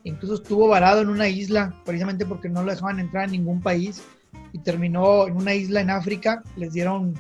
incluso 0.05 0.35
estuvo 0.35 0.69
varado 0.69 1.01
en 1.01 1.09
una 1.09 1.29
isla, 1.29 1.75
precisamente 1.87 2.27
porque 2.27 2.51
no 2.51 2.63
lo 2.63 2.71
dejaban 2.71 3.01
entrar 3.01 3.25
a 3.25 3.27
ningún 3.29 3.63
país, 3.63 4.03
y 4.53 4.59
terminó 4.59 5.27
en 5.27 5.37
una 5.37 5.55
isla 5.55 5.81
en 5.81 5.89
África, 5.89 6.43
les 6.57 6.75
dieron 6.75 7.15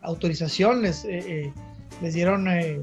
autorización, 0.00 0.80
les, 0.80 1.04
eh, 1.04 1.18
eh, 1.26 1.52
les 2.00 2.14
dieron, 2.14 2.48
eh, 2.48 2.80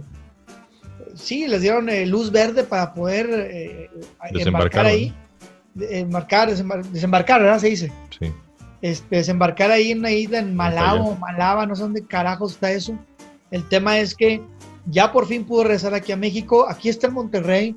sí, 1.16 1.48
les 1.48 1.62
dieron 1.62 1.90
luz 2.12 2.32
verde 2.32 2.64
para 2.64 2.94
poder 2.94 3.90
embarcar 4.34 4.86
ahí, 4.86 5.16
embarcar, 5.80 6.50
desembarcar, 6.92 7.42
¿verdad? 7.42 7.60
Se 7.60 7.70
dice. 7.70 7.92
Sí. 8.20 8.32
Este, 8.84 9.16
desembarcar 9.16 9.72
ahí 9.72 9.90
en 9.90 10.00
una 10.00 10.12
isla 10.12 10.38
en 10.38 10.56
Malabo, 10.56 11.16
Malaba, 11.16 11.66
no 11.66 11.76
sé 11.76 11.82
dónde 11.82 12.06
carajos 12.06 12.52
está 12.52 12.72
eso 12.72 12.96
el 13.52 13.68
tema 13.68 14.00
es 14.00 14.16
que 14.16 14.42
ya 14.86 15.12
por 15.12 15.28
fin 15.28 15.46
pudo 15.46 15.64
regresar 15.64 15.94
aquí 15.94 16.12
a 16.12 16.18
México. 16.18 16.68
Aquí 16.68 16.90
está 16.90 17.08
el 17.08 17.14
Monterrey 17.14 17.76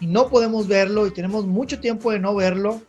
y 0.00 0.06
no 0.06 0.28
podemos 0.28 0.68
verlo 0.68 1.06
y 1.06 1.10
tenemos 1.10 1.46
mucho 1.46 1.80
tiempo 1.80 2.10
de 2.10 2.18
no 2.18 2.34
verlo. 2.34 2.80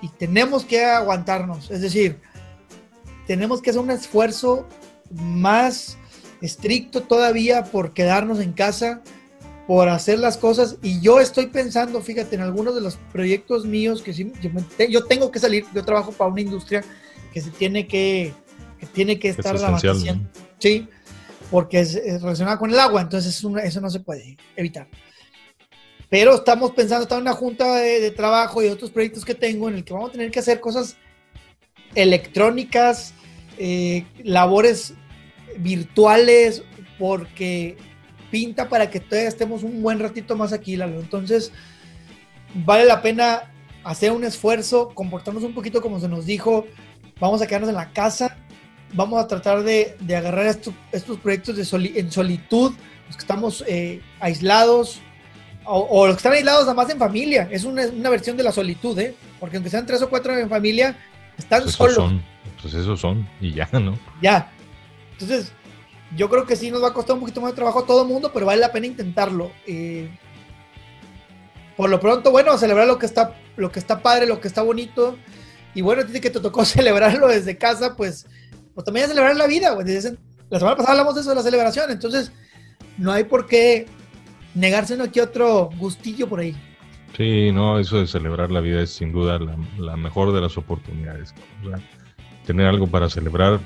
Y 0.00 0.08
tenemos 0.08 0.64
que 0.64 0.84
aguantarnos. 0.84 1.70
Es 1.70 1.80
decir, 1.80 2.20
tenemos 3.26 3.60
que 3.60 3.70
hacer 3.70 3.82
un 3.82 3.90
esfuerzo 3.90 4.66
más 5.10 5.98
estricto 6.40 7.02
todavía 7.02 7.64
por 7.64 7.92
quedarnos 7.92 8.38
en 8.38 8.52
casa, 8.52 9.02
por 9.66 9.88
hacer 9.88 10.20
las 10.20 10.36
cosas. 10.36 10.76
Y 10.82 11.00
yo 11.00 11.18
estoy 11.18 11.48
pensando, 11.48 12.00
fíjate, 12.00 12.36
en 12.36 12.42
algunos 12.42 12.76
de 12.76 12.80
los 12.80 12.96
proyectos 13.12 13.64
míos 13.64 14.02
que 14.02 14.14
sí, 14.14 14.32
yo, 14.88 15.04
tengo 15.04 15.32
que 15.32 15.40
salir. 15.40 15.64
Yo 15.74 15.84
trabajo 15.84 16.12
para 16.12 16.30
una 16.30 16.40
industria 16.40 16.84
que 17.32 17.40
se 17.40 17.50
tiene 17.50 17.88
que, 17.88 18.32
que 18.78 18.86
tiene 18.86 19.18
que 19.18 19.30
estar 19.30 19.56
abasteciendo. 19.56 20.28
Sí, 20.58 20.88
porque 21.50 21.80
es, 21.80 21.94
relacionada 22.20 22.58
con 22.58 22.70
el 22.70 22.78
agua, 22.78 23.00
entonces 23.00 23.36
eso 23.36 23.80
no 23.80 23.90
se 23.90 24.00
puede 24.00 24.36
evitar. 24.56 24.88
Pero 26.10 26.34
estamos 26.34 26.70
pensando, 26.72 27.02
está 27.02 27.18
una 27.18 27.34
junta 27.34 27.76
de, 27.76 28.10
trabajo 28.10 28.62
y 28.62 28.68
otros 28.68 28.90
proyectos 28.90 29.24
que 29.24 29.34
tengo 29.34 29.68
en 29.68 29.76
el 29.76 29.84
que 29.84 29.92
vamos 29.92 30.10
a 30.10 30.12
tener 30.12 30.30
que 30.30 30.38
hacer 30.38 30.60
cosas 30.60 30.96
electrónicas, 31.94 33.12
eh, 33.58 34.06
labores 34.22 34.94
virtuales, 35.58 36.62
porque 36.98 37.76
pinta 38.30 38.68
para 38.68 38.90
que 38.90 39.00
todavía 39.00 39.28
estemos 39.28 39.62
un 39.62 39.82
buen 39.82 39.98
ratito 39.98 40.34
más 40.34 40.52
aquí, 40.52 40.76
Lalo. 40.76 41.00
Entonces, 41.00 41.52
vale 42.54 42.86
la 42.86 43.02
pena 43.02 43.52
hacer 43.84 44.12
un 44.12 44.24
esfuerzo, 44.24 44.90
comportarnos 44.94 45.44
un 45.44 45.54
poquito 45.54 45.82
como 45.82 46.00
se 46.00 46.08
nos 46.08 46.24
dijo, 46.24 46.66
vamos 47.20 47.42
a 47.42 47.46
quedarnos 47.46 47.70
en 47.70 47.76
la 47.76 47.92
casa, 47.92 48.38
vamos 48.92 49.22
a 49.22 49.26
tratar 49.26 49.62
de, 49.62 49.96
agarrar 50.16 50.46
estos, 50.46 51.18
proyectos 51.18 51.56
de 51.56 51.92
en 51.98 52.10
solitud, 52.10 52.72
los 53.06 53.16
que 53.16 53.20
estamos 53.20 53.64
eh, 53.66 54.00
aislados, 54.20 55.00
o, 55.64 56.06
los 56.06 56.16
que 56.16 56.20
están 56.20 56.32
aislados 56.32 56.62
nada 56.62 56.74
más 56.74 56.90
en 56.90 56.98
familia. 56.98 57.48
Es 57.50 57.64
una, 57.64 58.10
versión 58.10 58.36
de 58.36 58.42
la 58.42 58.52
solitud, 58.52 58.98
¿eh? 58.98 59.14
Porque 59.38 59.56
aunque 59.56 59.70
sean 59.70 59.86
tres 59.86 60.00
o 60.02 60.08
cuatro 60.08 60.36
en 60.36 60.48
familia, 60.48 60.96
están 61.36 61.62
pues 61.62 61.74
solos. 61.74 61.94
Son, 61.94 62.22
pues 62.60 62.74
esos 62.74 63.00
son, 63.00 63.28
y 63.40 63.52
ya, 63.52 63.68
¿no? 63.72 63.98
Ya. 64.22 64.50
Entonces, 65.12 65.52
yo 66.16 66.30
creo 66.30 66.46
que 66.46 66.56
sí 66.56 66.70
nos 66.70 66.82
va 66.82 66.88
a 66.88 66.94
costar 66.94 67.14
un 67.14 67.20
poquito 67.20 67.40
más 67.40 67.52
de 67.52 67.56
trabajo 67.56 67.80
a 67.80 67.86
todo 67.86 68.02
el 68.02 68.08
mundo, 68.08 68.30
pero 68.32 68.46
vale 68.46 68.60
la 68.60 68.72
pena 68.72 68.86
intentarlo. 68.86 69.52
Eh, 69.66 70.08
por 71.76 71.90
lo 71.90 72.00
pronto, 72.00 72.30
bueno, 72.30 72.56
celebrar 72.56 72.86
lo 72.86 72.98
que 72.98 73.06
está, 73.06 73.34
lo 73.56 73.70
que 73.70 73.78
está 73.78 74.02
padre, 74.02 74.26
lo 74.26 74.40
que 74.40 74.48
está 74.48 74.62
bonito. 74.62 75.18
Y 75.74 75.82
bueno, 75.82 76.02
tiene 76.04 76.20
que 76.20 76.30
te 76.30 76.40
tocó 76.40 76.64
celebrarlo 76.64 77.28
desde 77.28 77.58
casa, 77.58 77.94
pues 77.94 78.26
pues 78.78 78.84
también 78.84 79.06
a 79.06 79.08
celebrar 79.08 79.34
la 79.34 79.48
vida, 79.48 79.72
güey. 79.72 79.88
La 80.50 80.58
semana 80.60 80.76
pasada 80.76 80.92
hablamos 80.92 81.16
de 81.16 81.22
eso, 81.22 81.30
de 81.30 81.34
la 81.34 81.42
celebración, 81.42 81.90
entonces 81.90 82.30
no 82.96 83.10
hay 83.10 83.24
por 83.24 83.48
qué 83.48 83.88
negarse 84.54 84.94
uno 84.94 85.02
aquí 85.02 85.18
otro 85.18 85.68
gustillo 85.78 86.28
por 86.28 86.38
ahí. 86.38 86.54
Sí, 87.16 87.50
no, 87.50 87.80
eso 87.80 87.98
de 87.98 88.06
celebrar 88.06 88.52
la 88.52 88.60
vida 88.60 88.80
es 88.80 88.90
sin 88.90 89.10
duda 89.10 89.40
la, 89.78 89.96
mejor 89.96 90.32
de 90.32 90.40
las 90.42 90.56
oportunidades. 90.56 91.34
tener 92.46 92.66
algo 92.68 92.86
para 92.86 93.10
celebrar 93.10 93.58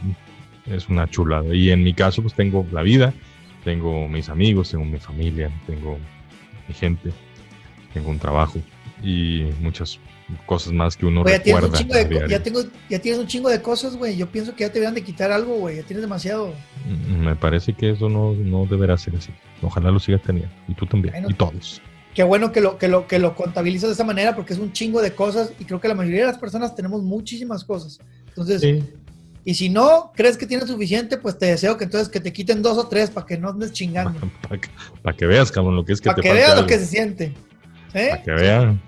es 0.65 0.89
una 0.89 1.07
chulada. 1.11 1.55
Y 1.55 1.71
en 1.73 1.85
mi 1.85 1.93
caso, 1.93 2.23
pues 2.23 2.33
tengo 2.33 2.67
la 2.73 2.81
vida, 2.81 3.13
tengo 3.65 4.09
mis 4.09 4.31
amigos, 4.31 4.71
tengo 4.71 4.87
mi 4.87 4.99
familia, 4.99 5.51
tengo 5.67 5.99
mi 6.67 6.73
gente, 6.73 7.13
tengo 7.93 8.09
un 8.09 8.19
trabajo 8.19 8.59
y 9.03 9.43
muchas 9.61 10.01
cosas 10.47 10.73
más 10.73 10.97
que 10.97 11.07
uno 11.07 11.25
recuerda. 11.25 11.79
ya, 12.29 12.43
tengo, 12.43 12.61
ya 12.89 12.99
tienes 12.99 13.21
un 13.21 13.27
chingo 13.27 13.49
de 13.49 13.61
cosas, 13.61 13.97
güey. 13.97 14.17
Yo 14.17 14.29
pienso 14.29 14.55
que 14.55 14.65
ya 14.65 14.69
te 14.69 14.75
deberían 14.75 14.95
de 14.95 15.03
quitar 15.03 15.31
algo, 15.33 15.57
güey. 15.57 15.77
Ya 15.77 15.83
tienes 15.83 16.03
demasiado. 16.03 16.55
Mm, 16.87 17.25
me 17.25 17.37
parece 17.37 17.73
que 17.73 17.91
eso 17.91 18.09
no, 18.09 18.33
no 18.33 18.67
deberá 18.67 18.97
ser 18.97 19.17
así. 19.17 19.31
Ojalá 19.63 19.91
lo 19.91 20.01
sigas 20.01 20.23
teniendo. 20.23 20.53
Y 20.69 20.75
tú 20.75 20.87
también. 20.87 21.15
y 21.29 21.35
todos. 21.35 21.81
Qué 22.15 22.23
bueno 22.23 22.53
que 22.53 22.61
lo, 22.61 22.77
que, 22.77 22.89
lo, 22.89 23.07
que 23.07 23.19
lo 23.19 23.35
contabilizas 23.35 23.89
de 23.89 23.95
esa 23.95 24.05
manera 24.05 24.37
porque 24.37 24.53
es 24.53 24.59
un 24.59 24.73
chingo 24.73 25.01
de 25.01 25.15
cosas 25.15 25.53
y 25.59 25.65
creo 25.65 25.81
que 25.81 25.89
la 25.89 25.95
mayoría 25.95 26.21
de 26.21 26.27
las 26.27 26.39
personas 26.39 26.75
tenemos 26.75 27.03
muchísimas 27.03 27.65
cosas. 27.65 28.01
Entonces, 28.29 28.85
y 29.45 29.55
si 29.55 29.71
no 29.71 30.13
crees 30.15 30.37
que 30.37 30.47
tienes 30.47 30.69
suficiente, 30.69 31.17
pues 31.17 31.39
te 31.39 31.47
deseo 31.47 31.77
que 31.79 31.85
entonces 31.85 32.09
que 32.09 32.21
te 32.21 32.33
quiten 32.33 32.63
dos 32.63 32.77
o 32.77 32.87
tres 32.87 33.11
para 33.11 33.27
que 33.27 33.39
no 33.39 33.49
andes 33.49 33.73
chingando. 33.73 34.21
Para 35.03 35.17
que, 35.17 35.27
veas, 35.27 35.51
cabrón, 35.51 35.75
lo 35.75 35.85
que 35.85 35.95
es 35.95 36.01
que 36.01 36.11
te 36.11 36.15
Para 36.15 36.23
que 36.23 36.33
veas 36.33 36.61
lo 36.61 36.67
que 36.67 36.79
se 36.79 36.87
siente. 36.87 37.33
¿eh? 37.95 38.11
Para 38.11 38.23
que 38.23 38.31
vean 38.33 38.83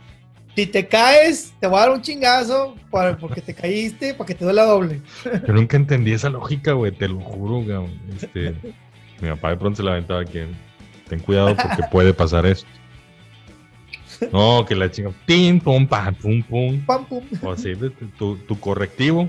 si 0.54 0.66
te 0.66 0.86
caes, 0.86 1.52
te 1.58 1.66
voy 1.66 1.78
a 1.78 1.80
dar 1.80 1.90
un 1.90 2.02
chingazo 2.02 2.76
para, 2.90 3.16
porque 3.16 3.40
te 3.40 3.54
caíste, 3.54 4.14
para 4.14 4.26
que 4.26 4.34
te 4.34 4.44
duela 4.44 4.64
doble. 4.64 5.00
Yo 5.46 5.52
nunca 5.52 5.76
entendí 5.76 6.12
esa 6.12 6.30
lógica, 6.30 6.72
güey, 6.72 6.92
te 6.92 7.08
lo 7.08 7.20
juro, 7.20 7.62
güey. 7.62 7.90
Este, 8.14 8.54
mi 9.20 9.28
papá 9.30 9.50
de 9.50 9.56
pronto 9.56 9.76
se 9.78 9.82
la 9.82 9.92
aventaba 9.92 10.24
que 10.24 10.46
ten 11.08 11.20
cuidado 11.20 11.56
porque 11.56 11.82
puede 11.90 12.14
pasar 12.14 12.46
esto. 12.46 12.68
No, 14.32 14.64
que 14.64 14.76
la 14.76 14.90
chinga, 14.90 15.10
pim, 15.26 15.60
pum, 15.60 15.86
pam, 15.86 16.14
pum, 16.14 16.42
pum. 16.42 16.80
Pam, 16.86 17.04
pum. 17.04 17.24
O 17.42 17.52
así, 17.52 17.72
tu, 18.16 18.36
tu 18.36 18.60
correctivo, 18.60 19.28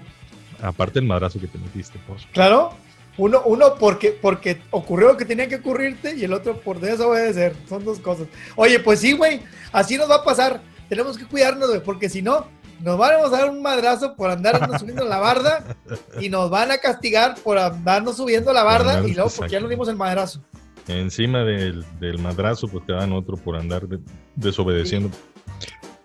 aparte 0.61 0.99
el 0.99 1.05
madrazo 1.05 1.39
que 1.39 1.47
te 1.47 1.57
metiste, 1.57 1.99
pues. 2.07 2.27
Claro, 2.31 2.71
uno, 3.17 3.41
uno 3.45 3.75
porque, 3.79 4.11
porque 4.11 4.61
ocurrió 4.69 5.07
lo 5.07 5.17
que 5.17 5.25
tenía 5.25 5.47
que 5.47 5.55
ocurrirte 5.55 6.15
y 6.15 6.23
el 6.23 6.33
otro 6.33 6.59
por 6.59 6.79
desobedecer. 6.79 7.55
Son 7.67 7.83
dos 7.83 7.99
cosas. 7.99 8.27
Oye, 8.55 8.79
pues 8.79 8.99
sí, 8.99 9.13
güey, 9.13 9.41
así 9.71 9.97
nos 9.97 10.09
va 10.09 10.17
a 10.17 10.23
pasar 10.23 10.61
tenemos 10.89 11.17
que 11.17 11.25
cuidarnos, 11.25 11.69
güey, 11.69 11.81
porque 11.83 12.09
si 12.09 12.21
no, 12.21 12.45
nos 12.81 12.97
vamos 12.97 13.33
a 13.33 13.37
dar 13.37 13.49
un 13.49 13.61
madrazo 13.61 14.15
por 14.15 14.29
andarnos 14.29 14.79
subiendo 14.79 15.05
la 15.05 15.19
barda 15.19 15.75
y 16.19 16.29
nos 16.29 16.49
van 16.49 16.71
a 16.71 16.77
castigar 16.77 17.35
por 17.43 17.57
andarnos 17.57 18.17
subiendo 18.17 18.53
la 18.53 18.63
barda 18.63 19.07
y 19.07 19.13
luego 19.13 19.29
porque 19.35 19.53
ya 19.53 19.59
nos 19.59 19.69
dimos 19.69 19.87
el 19.87 19.95
madrazo. 19.95 20.41
Encima 20.87 21.39
del, 21.39 21.83
madrazo, 22.19 22.67
pues 22.67 22.85
te 22.85 22.93
dan 22.93 23.11
otro 23.11 23.37
por 23.37 23.55
andar 23.55 23.87
desobedeciendo. 24.35 25.09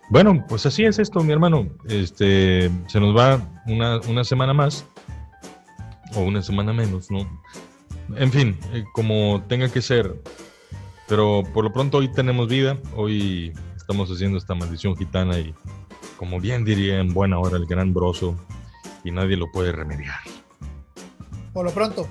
Bueno, 0.09 0.43
pues 0.49 0.65
así 0.65 0.83
es 0.83 0.97
esto, 0.97 1.21
mi 1.21 1.31
hermano. 1.31 1.69
Este, 1.87 2.71
se 2.87 2.99
nos 2.99 3.15
va 3.15 3.39
una, 3.67 3.99
una 4.07 4.23
semana 4.23 4.53
más 4.53 4.85
o 6.15 6.21
una 6.21 6.41
semana 6.41 6.73
menos, 6.73 7.09
¿no? 7.11 7.41
En 8.17 8.31
fin, 8.31 8.57
eh, 8.73 8.83
como 8.93 9.43
tenga 9.47 9.69
que 9.69 9.81
ser. 9.81 10.15
Pero 11.07 11.43
por 11.53 11.63
lo 11.63 11.73
pronto 11.73 11.97
hoy 11.97 12.11
tenemos 12.11 12.47
vida, 12.47 12.77
hoy 12.95 13.53
estamos 13.91 14.09
haciendo 14.09 14.37
esta 14.37 14.55
maldición 14.55 14.95
gitana 14.95 15.37
y 15.37 15.53
como 16.15 16.39
bien 16.39 16.63
diría 16.63 16.99
en 16.99 17.13
buena 17.13 17.39
hora 17.39 17.57
el 17.57 17.65
gran 17.65 17.93
broso 17.93 18.37
y 19.03 19.11
nadie 19.11 19.35
lo 19.35 19.51
puede 19.51 19.73
remediar. 19.73 20.15
Por 21.51 21.65
lo 21.65 21.71
pronto, 21.71 22.07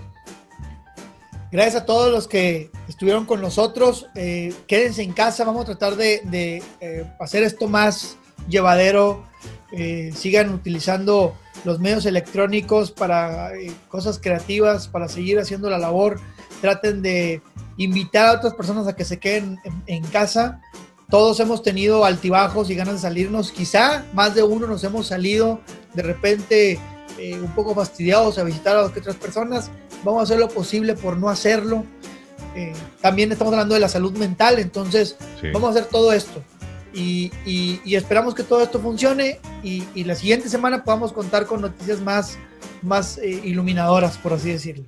gracias 1.51 1.77
a 1.83 1.87
todos 1.87 2.13
los 2.13 2.29
que 2.29 2.71
estuvieron 2.87 3.25
con 3.25 3.41
nosotros. 3.41 4.09
Eh, 4.15 4.53
quédense 4.67 5.03
en 5.03 5.15
casa, 5.15 5.45
vamos 5.45 5.63
a 5.63 5.65
tratar 5.65 5.97
de, 5.97 6.63
eh, 6.83 7.11
hacer 7.19 7.45
esto 7.45 7.67
más 7.67 8.19
llevadero. 8.47 9.25
Eh, 9.73 10.13
sigan 10.15 10.53
utilizando 10.53 11.35
los 11.65 11.81
medios 11.81 12.05
electrónicos 12.05 12.91
para 12.91 13.53
cosas 13.89 14.19
creativas, 14.19 14.87
para 14.87 15.09
seguir 15.09 15.39
haciendo 15.39 15.71
la 15.71 15.79
labor. 15.79 16.21
Traten 16.61 17.01
de 17.01 17.41
invitar 17.79 18.27
a 18.27 18.33
otras 18.33 18.53
personas 18.53 18.87
a 18.87 18.95
que 18.95 19.07
se 19.07 19.19
queden 19.19 19.59
en 19.87 20.05
casa 20.09 20.61
todos 21.11 21.41
hemos 21.41 21.63
tenido 21.63 22.05
altibajos 22.05 22.71
y 22.71 22.75
ganas 22.75 22.95
de 22.95 23.01
salirnos. 23.01 23.53
Quizá 23.53 24.05
más 24.15 24.35
de 24.35 24.43
uno 24.43 24.67
nos 24.67 24.85
hemos 24.85 25.09
salido 25.09 25.61
de 25.95 26.03
repente 26.03 26.79
eh, 27.19 27.39
un 27.41 27.53
poco 27.55 27.75
fastidiados 27.75 28.39
a 28.39 28.45
visitar 28.45 28.77
a 28.77 28.85
otras 28.85 29.17
personas. 29.17 29.71
Vamos 30.05 30.21
a 30.21 30.23
hacer 30.25 30.39
lo 30.39 30.49
posible 30.49 30.95
por 30.95 31.17
no 31.17 31.29
hacerlo. 31.29 31.85
eh, 32.55 32.73
también 33.01 33.31
estamos 33.33 33.53
hablando 33.53 33.75
de 33.75 33.81
la 33.81 33.89
salud 33.89 34.17
mental, 34.17 34.59
entonces 34.59 35.17
vamos 35.53 35.69
a 35.69 35.79
hacer 35.79 35.91
todo 35.91 36.13
esto. 36.13 36.43
Y, 36.93 37.31
esperamos 37.95 38.35
que 38.35 38.43
todo 38.43 38.63
esto 38.63 38.81
funcione 38.81 39.39
y, 39.63 40.05
la 40.05 40.15
siguiente 40.15 40.49
semana 40.49 40.85
podamos 40.85 41.13
contar 41.13 41.47
con 41.47 41.61
noticias 41.61 42.01
más, 42.01 42.39
más 42.83 43.19
eh, 43.19 43.41
iluminadoras, 43.45 44.19
por 44.19 44.33
así 44.33 44.51
decirlo. 44.51 44.85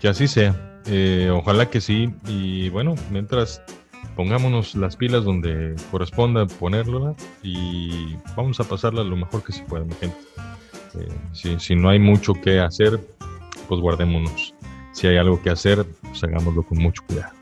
Que 0.00 0.08
así 0.08 0.26
sea. 0.26 0.80
Eh, 0.86 1.30
ojalá 1.32 1.68
que 1.68 1.80
sí. 1.80 2.12
Y 2.26 2.68
bueno, 2.70 2.94
mientras 3.10 3.62
pongámonos 4.20 4.74
las 4.74 4.96
pilas 4.96 5.24
donde 5.24 5.74
corresponda 5.90 6.46
ponerlo 6.46 7.16
y 7.42 8.16
vamos 8.36 8.60
a 8.60 8.64
pasarla 8.64 9.02
lo 9.02 9.16
mejor 9.16 9.42
que 9.42 9.50
se 9.50 9.62
pueda, 9.62 9.82
mi 9.82 9.94
gente. 9.94 10.18
si, 11.32 11.58
si 11.58 11.74
no 11.74 11.88
hay 11.88 11.98
mucho 11.98 12.34
que 12.34 12.60
hacer, 12.60 13.00
pues 13.66 13.80
guardémonos 13.80 14.52
si 14.92 15.06
hay 15.06 15.16
algo 15.16 15.40
que 15.40 15.48
hacer, 15.48 15.86
pues 16.02 16.22
hagámoslo 16.22 16.62
con 16.64 16.76
mucho 16.76 17.02
cuidado. 17.06 17.32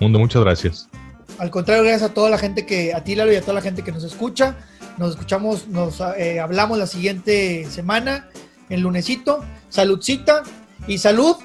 Mundo, 0.00 0.18
muchas 0.18 0.42
gracias. 0.42 0.90
Al 1.38 1.50
contrario, 1.50 1.82
gracias 1.82 2.10
a 2.10 2.12
toda 2.12 2.28
la 2.28 2.36
gente 2.36 2.66
que, 2.66 2.92
a 2.92 3.02
ti 3.02 3.14
Lalo 3.14 3.32
y 3.32 3.36
a 3.36 3.40
toda 3.40 3.54
la 3.54 3.62
gente 3.62 3.82
que 3.82 3.92
nos 3.92 4.04
escucha. 4.04 4.54
Nos 4.98 5.12
escuchamos, 5.12 5.66
nos 5.68 5.98
eh, 6.18 6.40
hablamos 6.40 6.76
la 6.76 6.86
siguiente 6.86 7.64
semana, 7.70 8.28
el 8.68 8.82
lunesito. 8.82 9.42
Saludcita 9.70 10.42
y 10.86 10.98
salud 10.98 11.36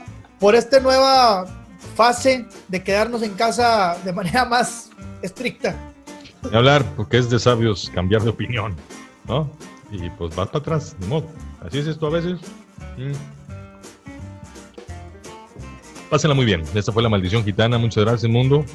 por 0.42 0.56
esta 0.56 0.82
nueva 0.82 1.63
fase 1.96 2.46
de 2.68 2.84
quedarnos 2.84 3.22
en 3.24 3.34
casa 3.34 3.98
de 4.04 4.14
manera 4.14 4.46
más 4.50 4.90
estricta. 5.22 5.76
Y 6.52 6.56
hablar, 6.56 6.84
porque 6.96 7.18
es 7.18 7.30
de 7.30 7.40
sabios 7.40 7.92
cambiar 7.94 8.22
de 8.22 8.30
opinión, 8.30 8.76
¿no? 9.28 9.50
Y 9.92 10.10
pues 10.12 10.36
vas 10.36 10.48
para 10.48 10.60
atrás, 10.60 10.96
de 11.00 11.08
modo. 11.08 11.28
Así 11.66 11.80
es 11.80 11.88
esto 11.88 12.08
a 12.08 12.10
veces. 12.10 12.40
Mm. 12.98 13.14
Pásenla 16.10 16.36
muy 16.36 16.46
bien. 16.46 16.64
Esta 16.74 16.92
fue 16.92 17.02
la 17.02 17.10
maldición 17.10 17.44
gitana. 17.44 17.78
Muchas 17.78 18.04
gracias, 18.04 18.32
mundo. 18.32 18.66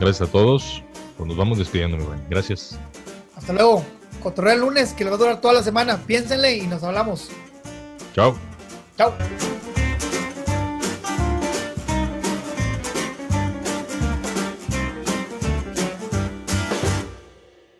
Gracias 0.00 0.28
a 0.28 0.32
todos. 0.32 0.82
Pues 1.16 1.28
nos 1.28 1.36
vamos 1.36 1.58
despidiendo, 1.58 1.96
mi 1.96 2.04
buen. 2.04 2.24
Gracias. 2.30 2.78
Hasta 3.36 3.52
luego. 3.52 3.84
Cotorrea 4.22 4.54
el 4.54 4.60
lunes, 4.60 4.94
que 4.94 5.04
le 5.04 5.10
va 5.10 5.16
a 5.16 5.18
durar 5.18 5.40
toda 5.40 5.54
la 5.54 5.62
semana. 5.62 5.98
Piénsenle 5.98 6.56
y 6.56 6.66
nos 6.66 6.82
hablamos. 6.82 7.30
Chao. 8.14 8.36
Chao. 8.96 9.12